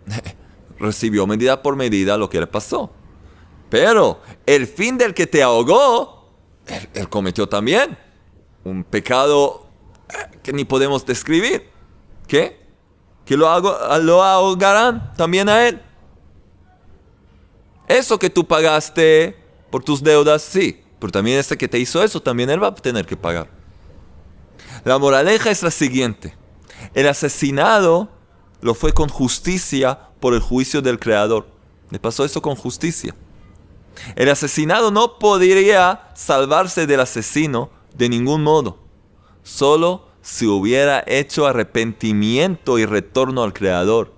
[0.79, 2.91] Recibió medida por medida lo que le pasó.
[3.69, 6.29] Pero el fin del que te ahogó,
[6.93, 7.97] él, cometió también
[8.63, 9.68] un pecado
[10.43, 11.69] que ni podemos describir.
[12.27, 12.59] ¿Qué?
[13.25, 13.47] Que lo,
[13.99, 15.81] lo ahogarán también a él.
[17.87, 19.35] Eso que tú pagaste
[19.69, 20.83] por tus deudas, sí.
[20.99, 23.49] Pero también ese que te hizo eso, también él va a tener que pagar.
[24.83, 26.35] La moraleja es la siguiente.
[26.93, 28.09] El asesinado
[28.61, 31.47] lo fue con justicia por el juicio del Creador.
[31.89, 33.15] Le pasó eso con justicia.
[34.15, 38.77] El asesinado no podría salvarse del asesino de ningún modo,
[39.49, 44.13] solo si hubiera hecho arrepentimiento y retorno al Creador.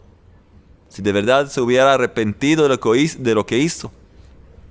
[0.89, 3.91] Si de verdad se hubiera arrepentido de lo que hizo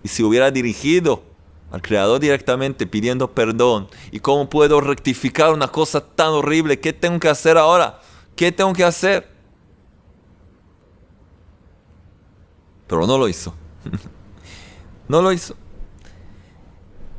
[0.03, 1.23] y si hubiera dirigido
[1.71, 3.89] al Creador directamente pidiendo perdón.
[4.11, 6.79] ¿Y cómo puedo rectificar una cosa tan horrible?
[6.79, 8.01] ¿Qué tengo que hacer ahora?
[8.37, 9.27] ¿Qué tengo que hacer?
[12.87, 13.55] Pero no lo hizo.
[15.09, 15.57] no lo hizo.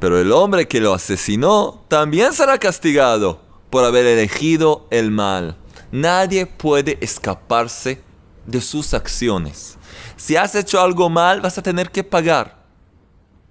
[0.02, 5.58] Pero el hombre que lo asesinó también será castigado por haber elegido el mal.
[5.92, 8.02] Nadie puede escaparse
[8.48, 9.78] de sus acciones.
[10.18, 12.66] Si has hecho algo mal, vas a tener que pagar.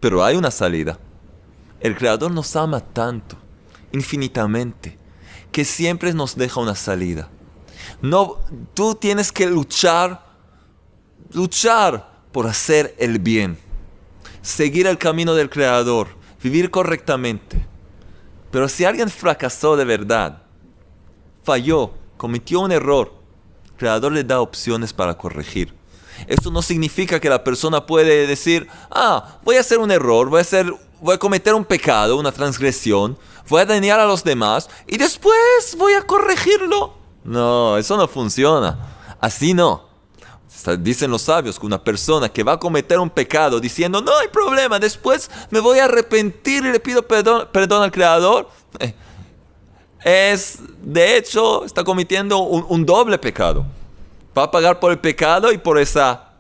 [0.01, 0.99] Pero hay una salida.
[1.79, 3.37] El Creador nos ama tanto,
[3.93, 4.99] infinitamente,
[5.53, 7.29] que siempre nos deja una salida.
[8.03, 8.39] No,
[8.75, 10.27] tú tienes que luchar,
[11.33, 13.57] luchar por hacer el bien,
[14.43, 17.67] seguir el camino del Creador, vivir correctamente.
[18.51, 20.43] Pero si alguien fracasó de verdad,
[21.43, 23.13] falló, cometió un error,
[23.65, 25.75] el Creador le da opciones para corregir.
[26.27, 30.39] Esto no significa que la persona puede decir, ah, voy a hacer un error, voy
[30.39, 33.17] a, hacer, voy a cometer un pecado, una transgresión,
[33.49, 36.95] voy a dañar a los demás y después voy a corregirlo.
[37.25, 38.79] No, eso no funciona.
[39.21, 39.90] Así no.
[40.81, 44.29] Dicen los sabios que una persona que va a cometer un pecado diciendo, no hay
[44.29, 48.95] problema, después me voy a arrepentir y le pido perdón, perdón al Creador, eh,
[50.05, 53.65] es, de hecho, está cometiendo un doble pecado
[54.37, 56.33] va a pagar por el pecado y por esa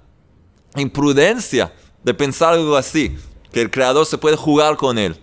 [0.76, 3.16] imprudencia de pensar algo así,
[3.52, 5.20] que el creador se puede jugar con él.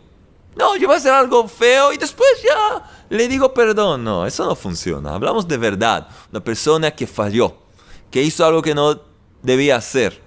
[0.55, 4.03] No, yo voy a hacer algo feo y después ya le digo perdón.
[4.03, 5.13] No, eso no funciona.
[5.13, 6.07] Hablamos de verdad.
[6.31, 7.55] Una persona que falló,
[8.11, 9.01] que hizo algo que no
[9.43, 10.21] debía hacer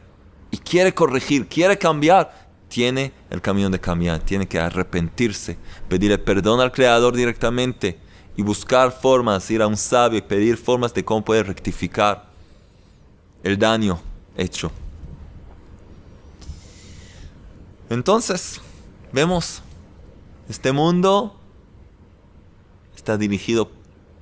[0.50, 5.56] y quiere corregir, quiere cambiar, tiene el camino de cambiar, tiene que arrepentirse,
[5.88, 7.98] pedirle perdón al Creador directamente
[8.36, 12.30] y buscar formas, ir a un sabio y pedir formas de cómo puede rectificar
[13.42, 14.00] el daño
[14.36, 14.70] hecho.
[17.88, 18.60] Entonces,
[19.12, 19.62] vemos,
[20.48, 21.36] este mundo
[22.94, 23.70] está dirigido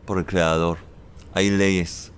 [0.06, 0.78] por el Creador.
[1.34, 2.10] Hay leyes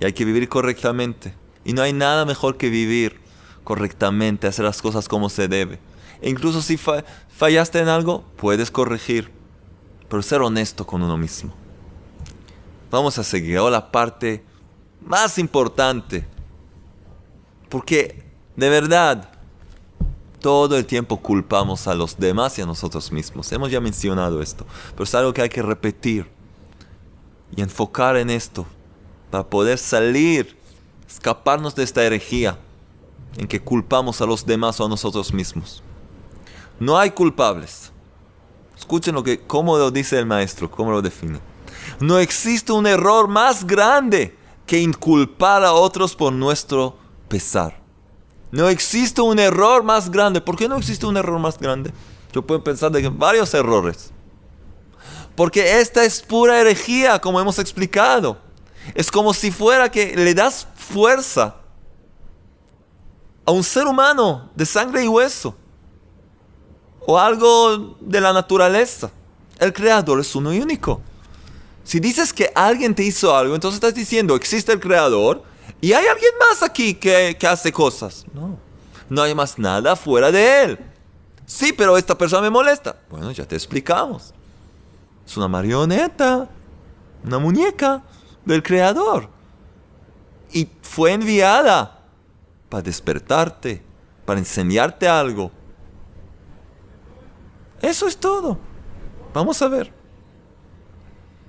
[0.00, 1.34] y hay que vivir correctamente.
[1.64, 3.20] Y no hay nada mejor que vivir
[3.64, 5.78] correctamente, hacer las cosas como se debe.
[6.22, 9.30] E incluso si fallaste en algo, puedes corregir,
[10.08, 11.54] pero ser honesto con uno mismo.
[12.90, 14.42] Vamos a seguir ahora la parte
[15.04, 16.26] más importante.
[17.68, 18.24] Porque
[18.56, 19.30] de verdad,
[20.40, 23.52] todo el tiempo culpamos a los demás y a nosotros mismos.
[23.52, 26.26] Hemos ya mencionado esto, pero es algo que hay que repetir
[27.54, 28.66] y enfocar en esto
[29.30, 30.56] para poder salir,
[31.08, 32.58] escaparnos de esta herejía
[33.36, 35.82] en que culpamos a los demás o a nosotros mismos.
[36.78, 37.92] No hay culpables.
[38.76, 41.38] Escuchen lo que, cómo lo dice el maestro, cómo lo define.
[42.00, 46.96] No existe un error más grande que inculpar a otros por nuestro
[47.28, 47.78] pesar.
[48.50, 50.40] No existe un error más grande.
[50.40, 51.92] ¿Por qué no existe un error más grande?
[52.32, 54.10] Yo puedo pensar de varios errores.
[55.36, 58.38] Porque esta es pura herejía, como hemos explicado.
[58.94, 61.56] Es como si fuera que le das fuerza
[63.44, 65.56] a un ser humano de sangre y hueso
[67.06, 69.10] o algo de la naturaleza.
[69.58, 71.00] El creador es uno y único.
[71.84, 75.42] Si dices que alguien te hizo algo, entonces estás diciendo, existe el creador
[75.80, 78.24] y hay alguien más aquí que, que hace cosas.
[78.32, 78.58] No,
[79.08, 80.78] no hay más nada fuera de él.
[81.46, 82.96] Sí, pero esta persona me molesta.
[83.10, 84.32] Bueno, ya te explicamos.
[85.26, 86.48] Es una marioneta,
[87.24, 88.02] una muñeca
[88.44, 89.28] del creador.
[90.52, 92.00] Y fue enviada
[92.68, 93.82] para despertarte,
[94.24, 95.50] para enseñarte algo.
[97.80, 98.58] Eso es todo.
[99.32, 99.92] Vamos a ver.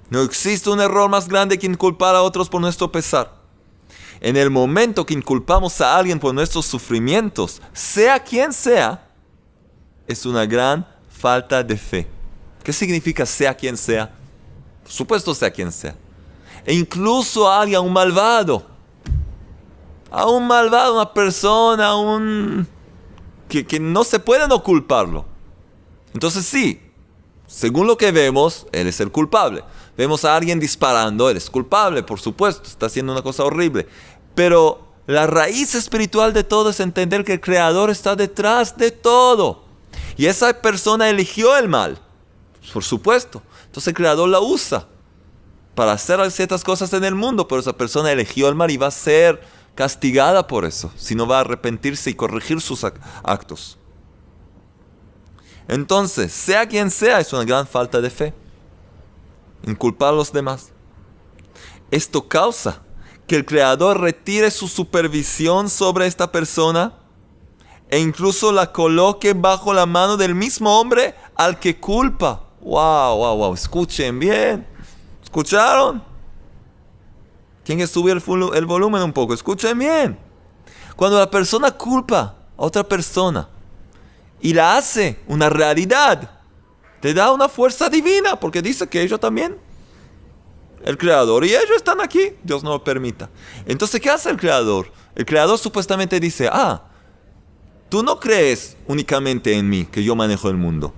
[0.09, 3.33] No existe un error más grande que inculpar a otros por nuestro pesar.
[4.19, 9.07] En el momento que inculpamos a alguien por nuestros sufrimientos, sea quien sea,
[10.07, 12.07] es una gran falta de fe.
[12.63, 14.13] ¿Qué significa sea quien sea?
[14.83, 15.95] Por supuesto sea quien sea.
[16.65, 18.65] E incluso a un malvado.
[20.11, 22.67] A un malvado, una persona, un...
[23.47, 25.25] Que, que no se puede no culparlo.
[26.13, 26.81] Entonces sí,
[27.47, 29.63] según lo que vemos, él es el culpable.
[29.97, 33.87] Vemos a alguien disparando, él es culpable, por supuesto, está haciendo una cosa horrible.
[34.35, 39.65] Pero la raíz espiritual de todo es entender que el Creador está detrás de todo.
[40.15, 41.99] Y esa persona eligió el mal,
[42.73, 43.41] por supuesto.
[43.65, 44.87] Entonces el Creador la usa
[45.75, 48.87] para hacer ciertas cosas en el mundo, pero esa persona eligió el mal y va
[48.87, 49.41] a ser
[49.75, 53.77] castigada por eso, si no va a arrepentirse y corregir sus actos.
[55.67, 58.33] Entonces, sea quien sea, es una gran falta de fe.
[59.65, 60.71] Inculpar a los demás.
[61.91, 62.81] Esto causa
[63.27, 66.97] que el Creador retire su supervisión sobre esta persona
[67.89, 72.43] e incluso la coloque bajo la mano del mismo hombre al que culpa.
[72.61, 73.53] Wow, wow, wow.
[73.53, 74.67] Escuchen bien.
[75.31, 76.03] ¿Escucharon?
[77.63, 79.33] ¿Quién que subir el, el volumen un poco?
[79.33, 80.19] Escuchen bien.
[80.95, 83.47] Cuando la persona culpa a otra persona,
[84.41, 86.29] y la hace una realidad.
[86.99, 89.57] Te da una fuerza divina porque dice que ellos también,
[90.83, 93.29] el creador y ellos están aquí, Dios no lo permita.
[93.65, 94.91] Entonces, ¿qué hace el creador?
[95.15, 96.83] El creador supuestamente dice, ah,
[97.89, 100.93] tú no crees únicamente en mí, que yo manejo el mundo.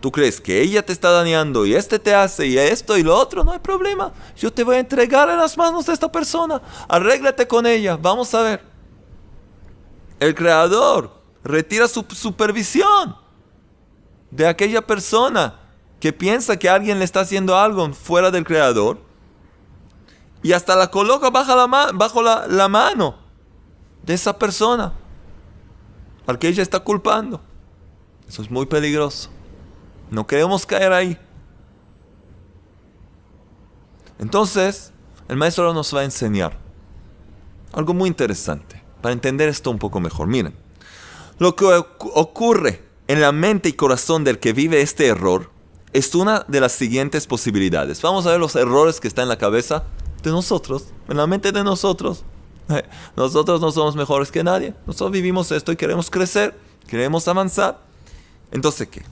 [0.00, 3.16] Tú crees que ella te está dañando y este te hace y esto y lo
[3.16, 4.12] otro, no hay problema.
[4.36, 6.60] Yo te voy a entregar en las manos de esta persona.
[6.88, 8.62] Arréglate con ella, vamos a ver.
[10.20, 11.10] El creador
[11.42, 13.16] retira su supervisión
[14.30, 15.60] de aquella persona
[16.00, 18.98] que piensa que alguien le está haciendo algo fuera del creador
[20.42, 23.16] y hasta la coloca bajo la, bajo la, mano
[24.02, 24.92] de esa persona
[26.26, 27.40] al que ella está culpando.
[28.28, 29.30] Eso es muy peligroso.
[30.10, 31.18] No queremos caer ahí.
[34.18, 34.92] Entonces,
[35.28, 36.58] el maestro nos va a enseñar
[37.72, 40.28] algo muy interesante para entender esto un poco mejor.
[40.28, 40.54] Miren,
[41.38, 45.50] lo que ocurre en la mente y corazón del que vive este error
[45.92, 48.00] es una de las siguientes posibilidades.
[48.02, 49.84] Vamos a ver los errores que están en la cabeza
[50.22, 52.24] de nosotros, en la mente de nosotros.
[53.16, 54.74] Nosotros no somos mejores que nadie.
[54.86, 57.80] Nosotros vivimos esto y queremos crecer, queremos avanzar.
[58.50, 59.04] Entonces, ¿qué?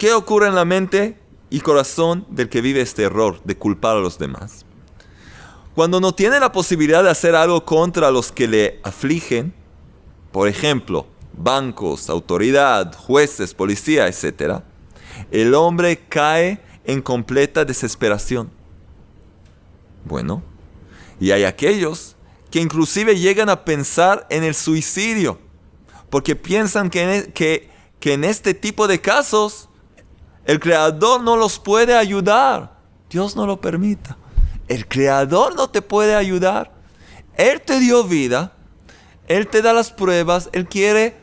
[0.00, 1.18] ¿Qué ocurre en la mente
[1.50, 4.64] y corazón del que vive este error de culpar a los demás?
[5.74, 9.52] Cuando no tiene la posibilidad de hacer algo contra los que le afligen,
[10.32, 14.62] por ejemplo, bancos, autoridad, jueces, policía, etc.,
[15.30, 18.50] el hombre cae en completa desesperación.
[20.06, 20.42] Bueno,
[21.20, 22.16] y hay aquellos
[22.50, 25.38] que inclusive llegan a pensar en el suicidio,
[26.08, 27.68] porque piensan que en, e, que,
[28.00, 29.66] que en este tipo de casos
[30.50, 32.72] el Creador no los puede ayudar.
[33.08, 34.16] Dios no lo permita.
[34.66, 36.72] El Creador no te puede ayudar.
[37.36, 38.52] Él te dio vida,
[39.28, 41.14] él te da las pruebas, Él quiere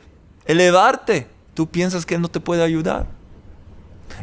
[0.45, 1.28] elevarte.
[1.54, 3.06] Tú piensas que Él no te puede ayudar.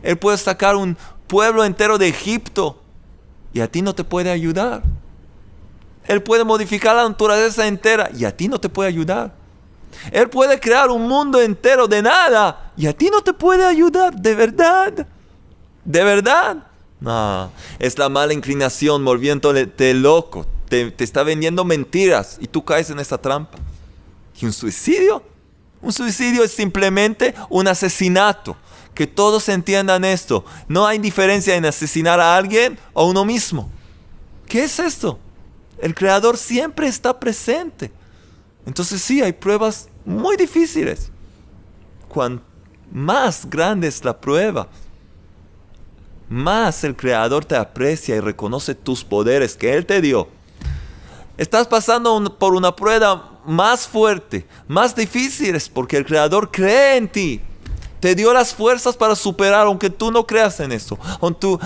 [0.02, 2.80] Él puede sacar un pueblo entero de Egipto
[3.52, 4.82] y a ti no te puede ayudar.
[6.06, 9.34] Él puede modificar la naturaleza entera y a ti no te puede ayudar.
[10.10, 14.14] Él puede crear un mundo entero de nada y a ti no te puede ayudar,
[14.14, 15.06] de verdad.
[15.84, 16.66] De verdad.
[17.00, 20.46] No, es la mala inclinación volviéndote loco.
[20.68, 23.58] Te, está vendiendo mentiras y tú caes en esa trampa.
[24.40, 25.22] ¿Y un suicidio?
[25.82, 28.56] Un suicidio es simplemente un asesinato.
[28.94, 30.44] Que todos entiendan esto.
[30.68, 33.68] No hay diferencia en asesinar a alguien o a uno mismo.
[34.46, 35.18] ¿Qué es esto?
[35.78, 37.90] El creador siempre está presente.
[38.66, 41.10] Entonces sí, hay pruebas muy difíciles.
[42.08, 42.44] Cuanto
[42.92, 44.68] más grande es la prueba,
[46.28, 50.28] más el creador te aprecia y reconoce tus poderes que Él te dio.
[51.36, 57.08] Estás pasando por una prueba más fuerte, más difícil es porque el Creador cree en
[57.08, 57.40] ti.
[58.00, 60.98] Te dio las fuerzas para superar, aunque tú no creas en eso.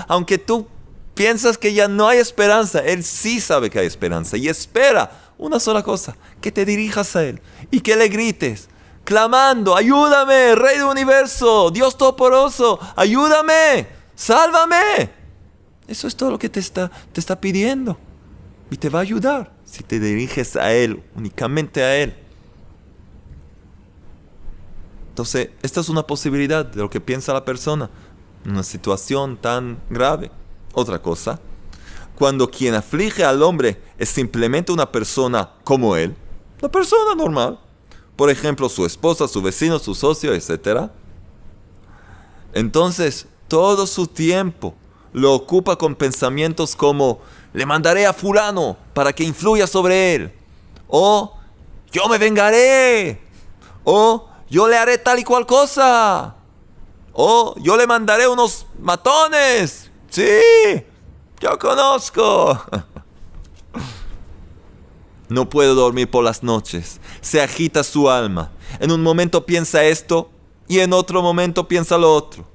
[0.08, 0.66] Aunque tú
[1.14, 5.60] piensas que ya no hay esperanza, Él sí sabe que hay esperanza y espera una
[5.60, 8.68] sola cosa, que te dirijas a Él y que le grites,
[9.04, 15.10] clamando, ayúdame, Rey del Universo, Dios Toporoso, ayúdame, sálvame.
[15.86, 17.96] Eso es todo lo que te está, te está pidiendo
[18.70, 22.14] y te va a ayudar si te diriges a Él, únicamente a Él.
[25.10, 27.90] Entonces, esta es una posibilidad de lo que piensa la persona
[28.44, 30.30] en una situación tan grave.
[30.74, 31.40] Otra cosa,
[32.18, 36.16] cuando quien aflige al hombre es simplemente una persona como él,
[36.60, 37.60] una persona normal,
[38.16, 40.90] por ejemplo, su esposa, su vecino, su socio, etc.
[42.52, 44.74] Entonces, todo su tiempo
[45.12, 47.20] lo ocupa con pensamientos como,
[47.52, 50.32] le mandaré a fulano para que influya sobre él.
[50.88, 51.36] O
[51.92, 53.22] yo me vengaré.
[53.84, 56.34] O yo le haré tal y cual cosa.
[57.12, 59.88] O yo le mandaré unos matones.
[60.10, 60.24] Sí,
[61.40, 62.60] yo conozco.
[65.28, 67.00] No puedo dormir por las noches.
[67.20, 68.50] Se agita su alma.
[68.80, 70.30] En un momento piensa esto
[70.66, 72.46] y en otro momento piensa lo otro.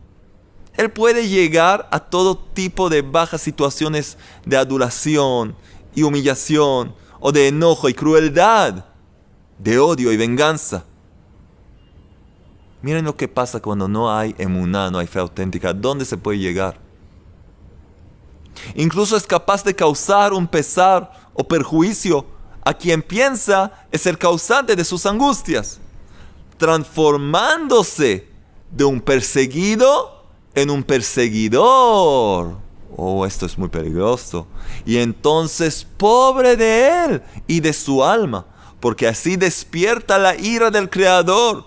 [0.75, 5.55] Él puede llegar a todo tipo de bajas situaciones de adulación
[5.93, 8.86] y humillación, o de enojo y crueldad,
[9.59, 10.84] de odio y venganza.
[12.81, 15.73] Miren lo que pasa cuando no hay emuná, no hay fe auténtica.
[15.73, 16.82] ¿Dónde se puede llegar?
[18.76, 22.26] Incluso es capaz de causar un pesar o perjuicio
[22.66, 25.80] a quien piensa es el causante de sus angustias,
[26.58, 28.28] transformándose
[28.72, 30.24] de un perseguido
[30.56, 32.58] en un perseguidor.
[32.95, 34.47] Oh, esto es muy peligroso.
[34.86, 38.45] Y entonces, pobre de él y de su alma,
[38.80, 41.66] porque así despierta la ira del Creador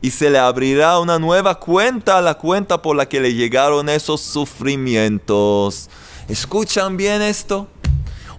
[0.00, 3.88] y se le abrirá una nueva cuenta a la cuenta por la que le llegaron
[3.88, 5.90] esos sufrimientos.
[6.32, 7.68] ¿Escuchan bien esto?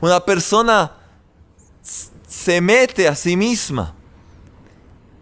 [0.01, 0.93] Una persona
[2.27, 3.93] se mete a sí misma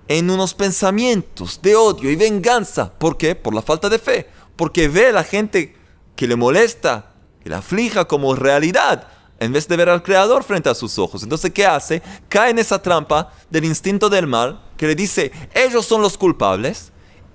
[0.07, 2.91] en unos pensamientos de odio y venganza.
[2.93, 3.35] ¿Por qué?
[3.35, 4.29] Por la falta de fe
[4.61, 5.75] porque ve a la gente
[6.15, 7.13] que le molesta,
[7.43, 9.07] que le aflija como realidad,
[9.39, 11.23] en vez de ver al Creador frente a sus ojos.
[11.23, 12.03] Entonces, ¿qué hace?
[12.29, 16.91] Cae en esa trampa del instinto del mal, que le dice, ellos son los culpables,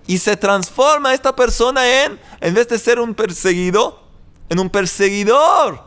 [0.07, 4.06] y se transforma esta persona en, en vez de ser un perseguido,
[4.49, 5.83] en un perseguidor.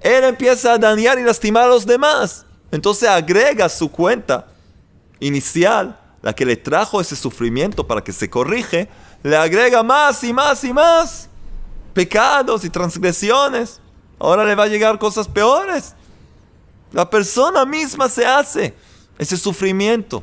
[0.00, 2.44] Él empieza a dañar y lastimar a los demás.
[2.70, 4.48] Entonces agrega su cuenta
[5.20, 8.88] inicial, la que le trajo ese sufrimiento para que se corrige,
[9.22, 11.28] le agrega más y más y más
[11.92, 13.80] pecados y transgresiones.
[14.18, 15.94] Ahora le va a llegar cosas peores.
[16.92, 18.74] La persona misma se hace
[19.18, 20.22] ese sufrimiento.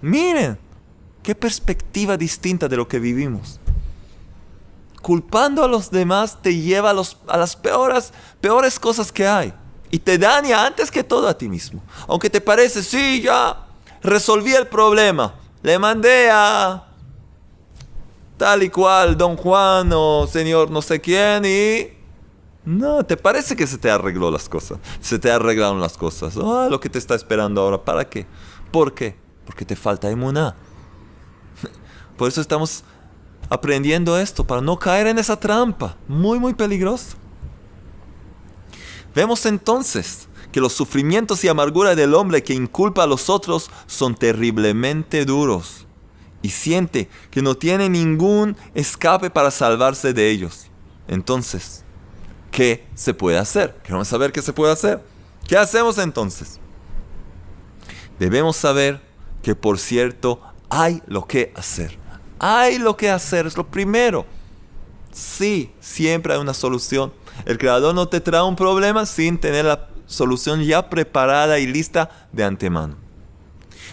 [0.00, 0.58] Miren,
[1.22, 3.60] qué perspectiva distinta de lo que vivimos.
[5.04, 9.52] Culpando a los demás te lleva a, los, a las peores, peores cosas que hay.
[9.90, 11.82] Y te daña antes que todo a ti mismo.
[12.08, 13.66] Aunque te parece, sí, ya
[14.02, 15.34] resolví el problema.
[15.62, 16.86] Le mandé a
[18.38, 21.92] tal y cual, don Juan o señor no sé quién y...
[22.64, 24.78] No, ¿te parece que se te arregló las cosas?
[25.02, 26.34] Se te arreglaron las cosas.
[26.42, 28.24] Ah, lo que te está esperando ahora, ¿para qué?
[28.70, 29.18] ¿Por qué?
[29.44, 30.56] Porque te falta emuná.
[32.16, 32.84] Por eso estamos
[33.54, 35.96] aprendiendo esto, para no caer en esa trampa.
[36.06, 37.16] Muy, muy peligroso.
[39.14, 44.14] Vemos entonces que los sufrimientos y amargura del hombre que inculpa a los otros son
[44.14, 45.86] terriblemente duros
[46.42, 50.66] y siente que no tiene ningún escape para salvarse de ellos.
[51.08, 51.84] Entonces,
[52.50, 53.76] ¿qué se puede hacer?
[53.82, 55.02] Queremos saber qué se puede hacer.
[55.48, 56.60] ¿Qué hacemos entonces?
[58.18, 59.00] Debemos saber
[59.42, 61.98] que, por cierto, hay lo que hacer.
[62.38, 64.26] Hay lo que hacer, es lo primero.
[65.12, 67.12] Sí, siempre hay una solución.
[67.46, 72.28] El creador no te trae un problema sin tener la solución ya preparada y lista
[72.32, 72.96] de antemano.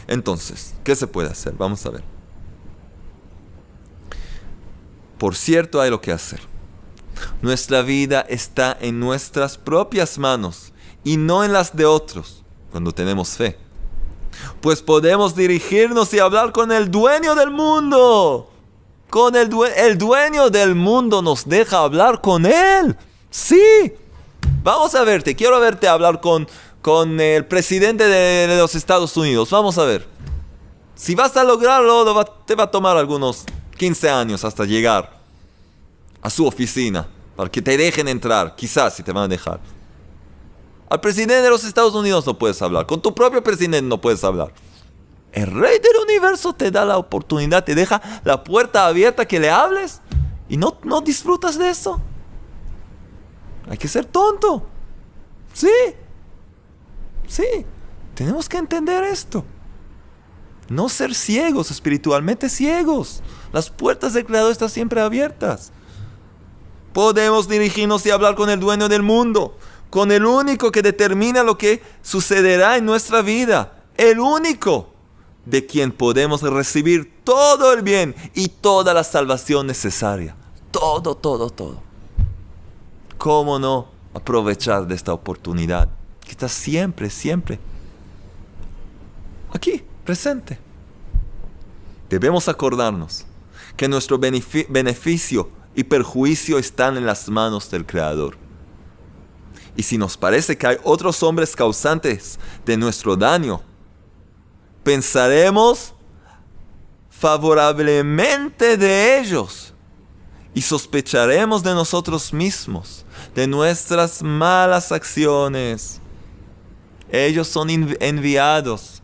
[0.07, 1.53] Entonces, ¿qué se puede hacer?
[1.53, 2.03] Vamos a ver.
[5.17, 6.41] Por cierto, hay lo que hacer.
[7.41, 10.73] Nuestra vida está en nuestras propias manos
[11.03, 13.57] y no en las de otros cuando tenemos fe.
[14.61, 18.49] Pues podemos dirigirnos y hablar con el dueño del mundo.
[19.09, 22.95] Con el, el dueño del mundo nos deja hablar con él.
[23.29, 23.93] Sí.
[24.63, 25.35] Vamos a verte.
[25.35, 26.47] Quiero verte hablar con,
[26.81, 29.49] con el presidente de, los Estados Unidos.
[29.49, 30.07] Vamos a ver.
[30.95, 33.45] Si vas a lograrlo, te va a tomar algunos
[33.77, 35.21] 15 años hasta llegar
[36.21, 39.59] a su oficina, para que te dejen entrar, quizás si te van a dejar.
[40.91, 42.85] Al presidente de los Estados Unidos no puedes hablar.
[42.85, 44.51] Con tu propio presidente no puedes hablar.
[45.31, 49.49] El rey del universo te da la oportunidad, te deja la puerta abierta que le
[49.49, 50.01] hables
[50.49, 52.01] y no, no disfrutas de eso.
[53.69, 54.67] Hay que ser tonto.
[55.53, 55.71] Sí.
[57.25, 57.65] Sí.
[58.13, 59.45] Tenemos que entender esto.
[60.67, 63.23] No ser ciegos, espiritualmente ciegos.
[63.53, 65.71] Las puertas del Creador están siempre abiertas.
[66.91, 69.55] Podemos dirigirnos y hablar con el dueño del mundo,
[69.91, 74.93] con el único que determina lo que sucederá en nuestra vida, el único
[75.45, 80.35] de quien podemos recibir todo el bien y toda la salvación necesaria.
[80.71, 81.83] Todo, todo, todo.
[83.17, 85.89] ¿Cómo no aprovechar de esta oportunidad
[86.23, 87.59] que está siempre, siempre
[89.53, 90.57] aquí, presente?
[92.09, 93.25] Debemos acordarnos
[93.75, 98.40] que nuestro beneficio y perjuicio están en las manos del Creador.
[99.75, 103.61] Y si nos parece que hay otros hombres causantes de nuestro daño,
[104.83, 105.93] pensaremos
[107.09, 109.73] favorablemente de ellos
[110.53, 116.01] y sospecharemos de nosotros mismos, de nuestras malas acciones.
[117.11, 119.00] Ellos son enviados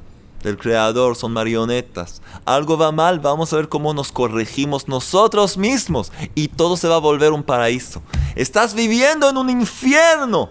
[0.48, 2.22] del Creador, son marionetas.
[2.46, 6.96] Algo va mal, vamos a ver cómo nos corregimos nosotros mismos y todo se va
[6.96, 8.02] a volver un paraíso.
[8.36, 10.50] Estás viviendo en un infierno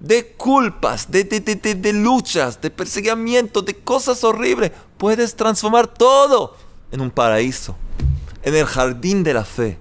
[0.00, 4.72] de culpas, de, de, luchas, de perseguimiento, de cosas horribles.
[4.96, 6.56] Puedes transformar todo
[6.92, 7.76] en un paraíso,
[8.42, 9.78] en el jardín de la fe.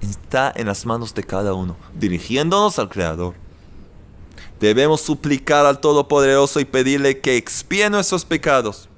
[0.00, 3.34] Está en las manos de cada uno, dirigiéndonos al Creador.
[4.62, 8.88] Debemos suplicar al Todopoderoso y pedirle que expíe nuestros pecados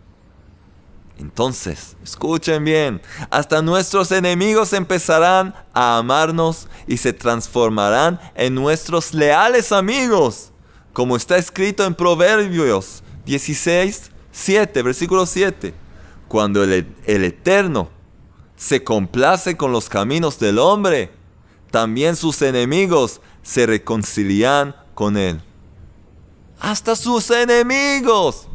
[1.18, 3.00] entonces, escuchen bien,
[3.30, 10.50] hasta nuestros enemigos empezarán a amarnos y se transformarán en nuestros leales amigos,
[10.92, 15.72] como está escrito en Proverbios 16, 7, versículo 7.
[16.26, 17.90] Cuando el, el Eterno
[18.56, 21.12] se complace con los caminos del hombre,
[21.70, 25.40] también sus enemigos se reconcilian con él.
[26.64, 28.46] Hasta sus enemigos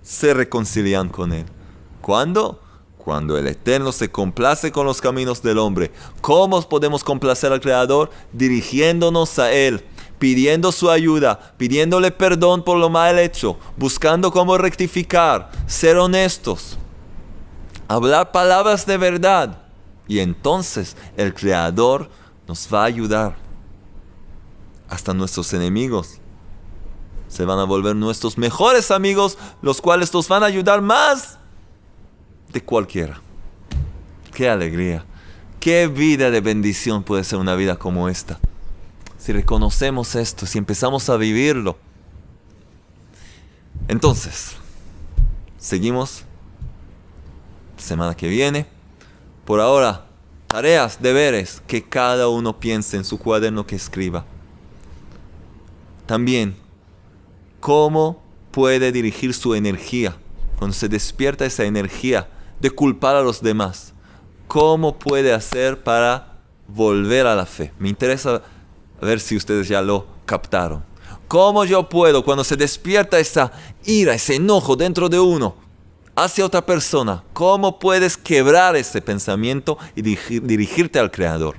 [0.00, 1.44] se reconcilian con él.
[2.00, 2.62] ¿Cuándo?
[2.98, 5.90] Cuando el Eterno se complace con los caminos del hombre.
[6.20, 8.12] ¿Cómo podemos complacer al Creador?
[8.32, 9.84] Dirigiéndonos a Él,
[10.20, 16.78] pidiendo su ayuda, pidiéndole perdón por lo mal hecho, buscando cómo rectificar, ser honestos,
[17.88, 19.62] hablar palabras de verdad.
[20.06, 22.08] Y entonces el Creador
[22.46, 23.34] nos va a ayudar.
[24.88, 26.20] Hasta nuestros enemigos
[27.28, 31.38] se van a volver nuestros mejores amigos, los cuales nos van a ayudar más
[32.52, 33.20] de cualquiera.
[34.32, 35.04] Qué alegría.
[35.60, 38.38] Qué vida de bendición puede ser una vida como esta.
[39.18, 41.76] Si reconocemos esto, si empezamos a vivirlo.
[43.88, 44.52] Entonces,
[45.58, 46.24] seguimos
[47.76, 48.66] semana que viene.
[49.44, 50.06] Por ahora,
[50.46, 54.24] tareas, deberes, que cada uno piense en su cuaderno que escriba.
[56.06, 56.56] También,
[57.60, 60.16] cómo puede dirigir su energía
[60.58, 62.28] cuando se despierta esa energía
[62.60, 63.94] de culpar a los demás.
[64.46, 67.72] ¿Cómo puede hacer para volver a la fe?
[67.78, 68.42] Me interesa
[69.00, 70.82] ver si ustedes ya lo captaron.
[71.28, 73.52] ¿Cómo yo puedo, cuando se despierta esa
[73.84, 75.54] ira, ese enojo dentro de uno
[76.16, 81.56] hacia otra persona, cómo puedes quebrar ese pensamiento y dirigirte al Creador?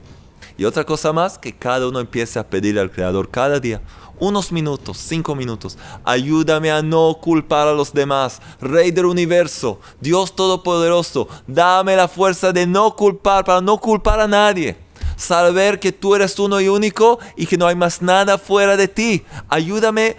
[0.58, 3.82] Y otra cosa más, que cada uno empiece a pedirle al Creador cada día,
[4.20, 5.78] unos minutos, cinco minutos.
[6.04, 8.42] Ayúdame a no culpar a los demás.
[8.60, 14.28] Rey del universo, Dios Todopoderoso, dame la fuerza de no culpar, para no culpar a
[14.28, 14.78] nadie.
[15.16, 18.88] Saber que tú eres uno y único y que no hay más nada fuera de
[18.88, 19.26] ti.
[19.50, 20.16] Ayúdame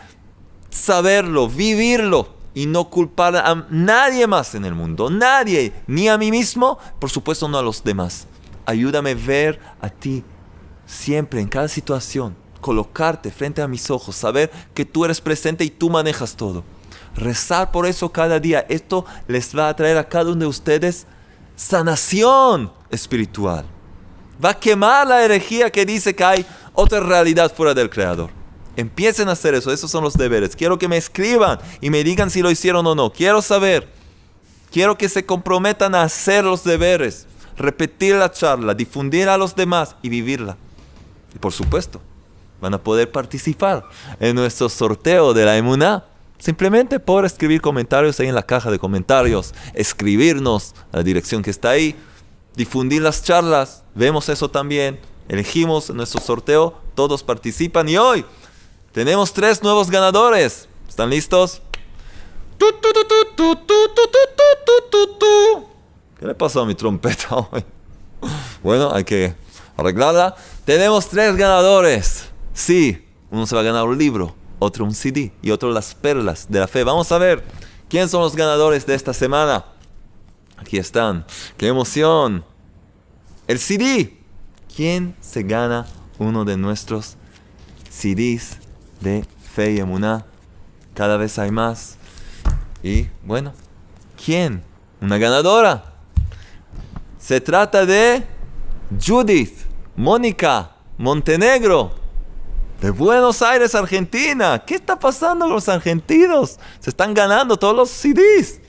[0.68, 5.08] saberlo, vivirlo y no culpar a nadie más en el mundo.
[5.10, 8.26] Nadie, ni a mí mismo, por supuesto no a los demás.
[8.66, 10.22] Ayúdame a ver a ti
[10.86, 15.70] siempre, en cada situación colocarte frente a mis ojos, saber que tú eres presente y
[15.70, 16.64] tú manejas todo.
[17.16, 18.64] Rezar por eso cada día.
[18.68, 21.06] Esto les va a traer a cada uno de ustedes
[21.56, 23.66] sanación espiritual.
[24.42, 28.30] Va a quemar la herejía que dice que hay otra realidad fuera del Creador.
[28.76, 30.56] Empiecen a hacer eso, esos son los deberes.
[30.56, 33.12] Quiero que me escriban y me digan si lo hicieron o no.
[33.12, 33.88] Quiero saber.
[34.70, 39.96] Quiero que se comprometan a hacer los deberes, repetir la charla, difundir a los demás
[40.00, 40.56] y vivirla.
[41.34, 42.00] Y por supuesto,
[42.60, 43.84] van a poder participar
[44.18, 46.04] en nuestro sorteo de la Emuná.
[46.38, 51.50] Simplemente por escribir comentarios ahí en la caja de comentarios, escribirnos a la dirección que
[51.50, 51.94] está ahí,
[52.56, 54.98] difundir las charlas, vemos eso también,
[55.28, 58.24] elegimos nuestro sorteo, todos participan y hoy
[58.92, 60.68] Tenemos tres nuevos ganadores.
[60.88, 61.62] ¿Están listos?
[66.18, 67.64] ¿Qué le pasó a mi trompeta hoy?
[68.62, 69.34] Bueno, hay que
[69.76, 70.34] arreglarla.
[70.64, 72.29] Tenemos tres ganadores.
[72.60, 76.46] Sí, uno se va a ganar un libro, otro un CD y otro las perlas
[76.46, 76.84] de la fe.
[76.84, 77.42] Vamos a ver
[77.88, 79.64] quién son los ganadores de esta semana.
[80.58, 81.24] Aquí están.
[81.56, 82.44] ¡Qué emoción!
[83.46, 84.14] El CD.
[84.76, 85.86] ¿Quién se gana
[86.18, 87.16] uno de nuestros
[87.88, 88.58] CDs
[89.00, 90.26] de fe y emuná?
[90.92, 91.96] Cada vez hay más.
[92.82, 93.54] Y bueno,
[94.22, 94.62] ¿quién?
[95.00, 95.94] Una ganadora.
[97.18, 98.22] Se trata de
[99.02, 99.60] Judith,
[99.96, 101.99] Mónica, Montenegro,
[102.80, 104.62] de Buenos Aires, Argentina.
[104.64, 106.58] ¿Qué está pasando con los argentinos?
[106.78, 108.60] Se están ganando todos los CDs.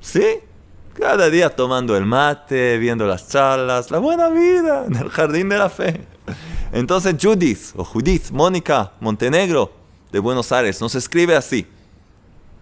[0.00, 0.38] ¿Sí?
[0.94, 5.58] Cada día tomando el mate, viendo las charlas, la buena vida en el jardín de
[5.58, 6.06] la fe.
[6.72, 9.72] Entonces Judith, o Judith, Mónica, Montenegro,
[10.12, 11.66] de Buenos Aires, nos escribe así.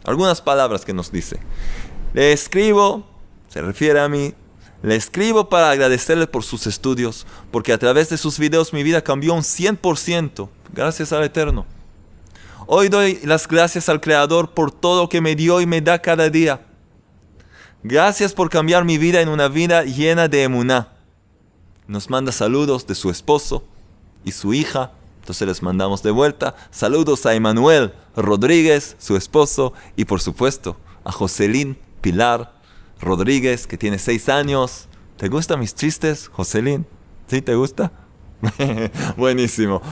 [0.05, 1.39] Algunas palabras que nos dice.
[2.13, 3.07] Le escribo,
[3.49, 4.35] se refiere a mí,
[4.83, 9.03] le escribo para agradecerle por sus estudios, porque a través de sus videos mi vida
[9.03, 11.67] cambió un 100%, gracias al Eterno.
[12.67, 16.29] Hoy doy las gracias al Creador por todo que me dio y me da cada
[16.29, 16.61] día.
[17.83, 20.89] Gracias por cambiar mi vida en una vida llena de emuná.
[21.87, 23.63] Nos manda saludos de su esposo
[24.25, 24.91] y su hija.
[25.21, 31.13] Entonces les mandamos de vuelta saludos a Emanuel Rodríguez, su esposo, y por supuesto a
[31.13, 32.53] Joselín Pilar
[33.01, 34.89] Rodríguez, que tiene seis años.
[35.17, 36.87] ¿Te gustan mis chistes, Joselín?
[37.29, 37.93] ¿Sí te gusta?
[39.17, 39.83] Buenísimo.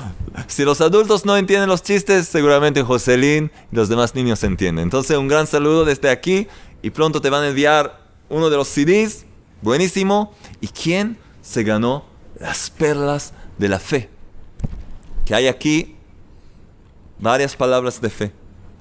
[0.46, 4.84] Si los adultos no entienden los chistes, seguramente Joselín y los demás niños entienden.
[4.84, 6.46] Entonces, un gran saludo desde aquí
[6.82, 9.24] y pronto te van a enviar uno de los CDs.
[9.62, 10.34] Buenísimo.
[10.60, 12.04] ¿Y quién se ganó
[12.38, 14.10] las perlas de la fe?
[15.24, 15.96] Que hay aquí
[17.18, 18.32] varias palabras de fe,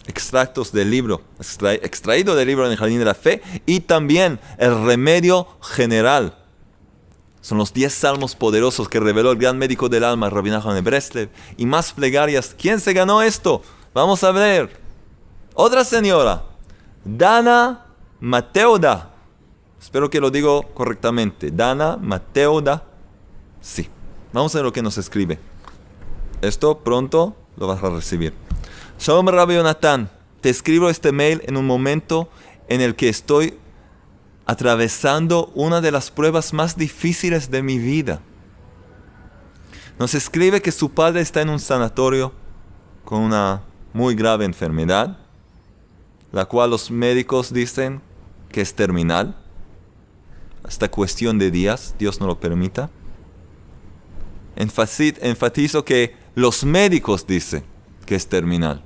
[0.07, 4.84] extractos del libro, extraído del libro en el Jardín de la Fe y también el
[4.84, 6.36] remedio general.
[7.43, 11.29] Son los 10 salmos poderosos que reveló el gran médico del alma, Rabbi de Breslev,
[11.57, 12.55] y más plegarias.
[12.57, 13.61] ¿Quién se ganó esto?
[13.93, 14.79] Vamos a ver.
[15.53, 16.45] Otra señora,
[17.03, 17.87] Dana
[18.21, 19.11] Mateuda.
[19.77, 21.51] Espero que lo digo correctamente.
[21.51, 22.85] Dana Mateuda.
[23.59, 23.89] Sí.
[24.31, 25.37] Vamos a ver lo que nos escribe.
[26.41, 28.33] Esto pronto lo vas a recibir.
[28.99, 30.09] Shalom Rabbi Jonathan.
[30.39, 32.29] Te escribo este mail en un momento
[32.69, 33.59] en el que estoy
[34.45, 38.21] atravesando una de las pruebas más difíciles de mi vida.
[39.99, 42.33] Nos escribe que su padre está en un sanatorio
[43.05, 43.61] con una
[43.93, 45.17] muy grave enfermedad,
[46.31, 48.01] la cual los médicos dicen
[48.49, 49.37] que es terminal,
[50.63, 52.89] hasta cuestión de días, Dios no lo permita.
[54.55, 57.63] Enfatizo que los médicos dicen
[58.05, 58.83] que es terminal.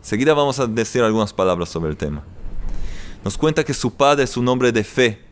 [0.00, 2.24] Seguida vamos a decir algunas palabras sobre el tema.
[3.24, 5.24] Nos cuenta que su padre es un hombre de fe,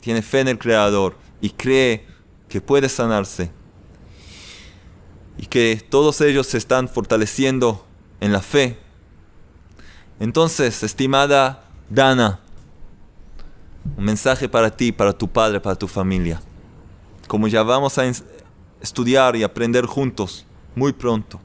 [0.00, 2.06] tiene fe en el Creador y cree
[2.48, 3.50] que puede sanarse.
[5.38, 7.86] Y que todos ellos se están fortaleciendo
[8.20, 8.78] en la fe.
[10.18, 12.40] Entonces, estimada Dana,
[13.96, 16.40] un mensaje para ti, para tu padre, para tu familia.
[17.26, 18.04] Como ya vamos a
[18.80, 21.40] estudiar y aprender juntos muy pronto.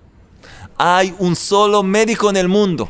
[0.77, 2.89] Hay un solo médico en el mundo,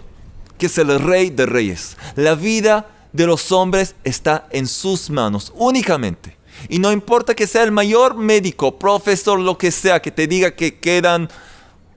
[0.58, 1.98] que es el rey de reyes.
[2.16, 6.38] La vida de los hombres está en sus manos únicamente.
[6.70, 10.56] Y no importa que sea el mayor médico, profesor, lo que sea, que te diga
[10.56, 11.30] que quedan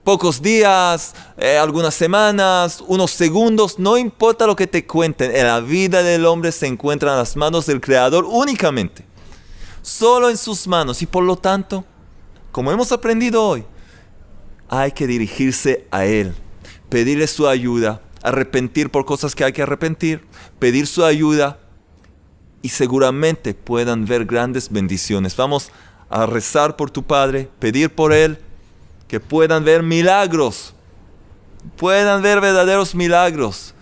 [0.03, 6.01] pocos días, eh, algunas semanas, unos segundos, no importa lo que te cuenten, la vida
[6.01, 9.05] del hombre se encuentra en las manos del Creador únicamente,
[9.81, 11.85] solo en sus manos y por lo tanto,
[12.51, 13.63] como hemos aprendido hoy,
[14.67, 16.33] hay que dirigirse a Él,
[16.89, 20.25] pedirle su ayuda, arrepentir por cosas que hay que arrepentir,
[20.59, 21.59] pedir su ayuda
[22.61, 25.35] y seguramente puedan ver grandes bendiciones.
[25.35, 25.71] Vamos
[26.09, 28.39] a rezar por tu Padre, pedir por Él
[29.07, 30.73] que puedan ver milagros,
[31.77, 33.73] puedan ver verdaderos milagros.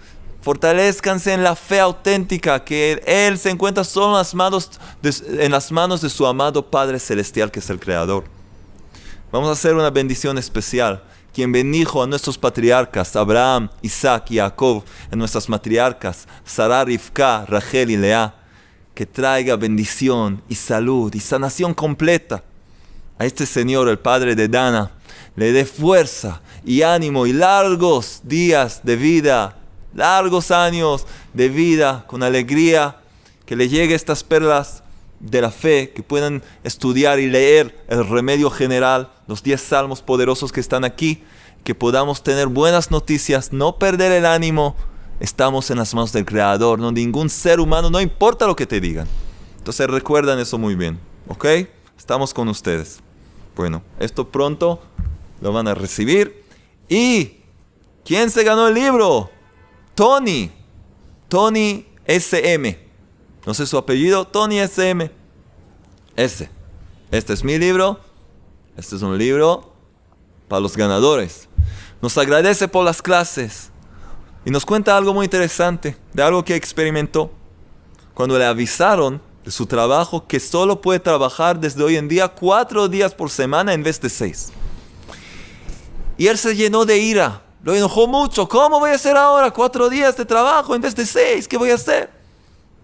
[0.42, 4.72] Fortalezcanse en la fe auténtica que Él se encuentra solo en las, manos
[5.02, 8.24] de, en las manos de su amado Padre Celestial que es el Creador.
[9.32, 11.04] Vamos a hacer una bendición especial.
[11.38, 17.92] Quien bendijo a nuestros patriarcas, Abraham, Isaac y Jacob, a nuestras matriarcas, Sarah, Rivka, Rachel
[17.92, 18.34] y Lea,
[18.96, 22.44] que traiga bendición y salud y sanación completa
[23.20, 24.90] a este Señor, el Padre de Dana,
[25.36, 29.58] le dé fuerza y ánimo y largos días de vida,
[29.94, 32.98] largos años de vida con alegría,
[33.46, 34.82] que le llegue estas perlas
[35.20, 40.52] de la fe, que puedan estudiar y leer el remedio general, los 10 salmos poderosos
[40.52, 41.24] que están aquí,
[41.64, 44.76] que podamos tener buenas noticias, no perder el ánimo.
[45.20, 48.80] Estamos en las manos del Creador, no ningún ser humano, no importa lo que te
[48.80, 49.08] digan.
[49.58, 51.46] Entonces recuerdan eso muy bien, ¿ok?
[51.98, 53.00] Estamos con ustedes.
[53.56, 54.80] Bueno, esto pronto
[55.42, 56.44] lo van a recibir.
[56.88, 57.38] ¿Y
[58.06, 59.30] quién se ganó el libro?
[59.96, 60.52] Tony.
[61.28, 62.87] Tony SM.
[63.48, 65.10] No sé su apellido, Tony SM.
[66.18, 66.50] Ese.
[67.12, 67.98] Este es mi libro.
[68.76, 69.72] Este es un libro
[70.50, 71.48] para los ganadores.
[72.02, 73.70] Nos agradece por las clases.
[74.44, 77.32] Y nos cuenta algo muy interesante, de algo que experimentó.
[78.14, 82.90] Cuando le avisaron de su trabajo que solo puede trabajar desde hoy en día cuatro
[82.90, 84.52] días por semana en vez de seis.
[86.18, 87.44] Y él se llenó de ira.
[87.64, 88.50] Lo enojó mucho.
[88.50, 91.48] ¿Cómo voy a hacer ahora cuatro días de trabajo en vez de seis?
[91.48, 92.17] ¿Qué voy a hacer?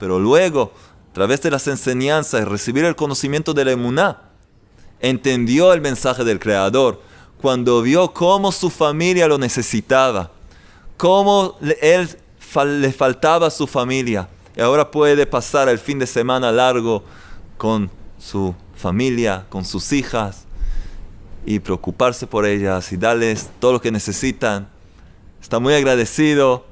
[0.04, 0.74] Pero luego,
[1.12, 4.20] a través de las enseñanzas y recibir el conocimiento de la emuná,
[5.00, 7.02] entendió el mensaje del Creador
[7.42, 10.30] cuando vio cómo su familia lo necesitaba,
[10.98, 12.10] cómo él
[12.82, 14.28] le faltaba a su familia.
[14.58, 17.06] Y ahora puede pasar el fin de semana largo
[17.58, 17.90] con
[18.20, 20.44] su familia, con sus hijas,
[21.46, 24.68] y preocuparse por ellas y darles todo lo que necesitan.
[25.42, 26.66] Está muy agradecido,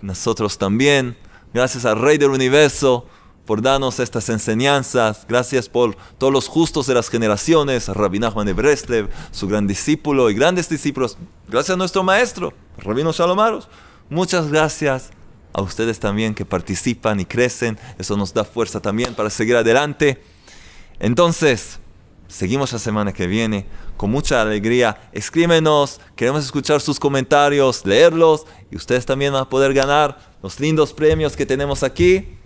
[0.00, 1.14] nosotros también.
[1.54, 3.06] Gracias al Rey del Universo
[3.46, 5.24] por darnos estas enseñanzas.
[5.28, 9.68] Gracias por todos los justos de las generaciones, a Rabbi Nachman de Breslev, su gran
[9.68, 11.16] discípulo y grandes discípulos.
[11.46, 13.68] Gracias a nuestro maestro, Rabino Shalomaros.
[14.10, 15.10] Muchas gracias
[15.52, 17.78] a ustedes también que participan y crecen.
[17.98, 20.20] Eso nos da fuerza también para seguir adelante.
[20.98, 21.78] Entonces,
[22.34, 23.64] seguimos la semana que viene
[23.96, 25.08] con mucha alegría.
[25.12, 30.92] Escríbenos, queremos escuchar sus comentarios, leerlos y ustedes también van a poder ganar los lindos
[30.92, 32.36] premios que tenemos aquí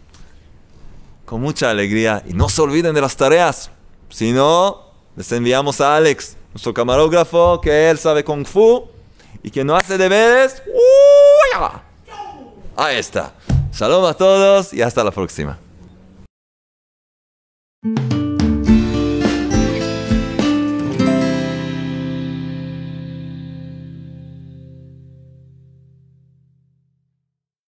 [1.24, 2.22] con mucha alegría.
[2.28, 3.70] Y no se olviden de las tareas,
[4.11, 8.89] si no, les enviamos a Alex, nuestro camarógrafo, que él sabe kung fu
[9.43, 10.62] y que no hace deberes.
[12.76, 13.32] Ahí está.
[13.72, 15.59] Saludos a todos y hasta la próxima.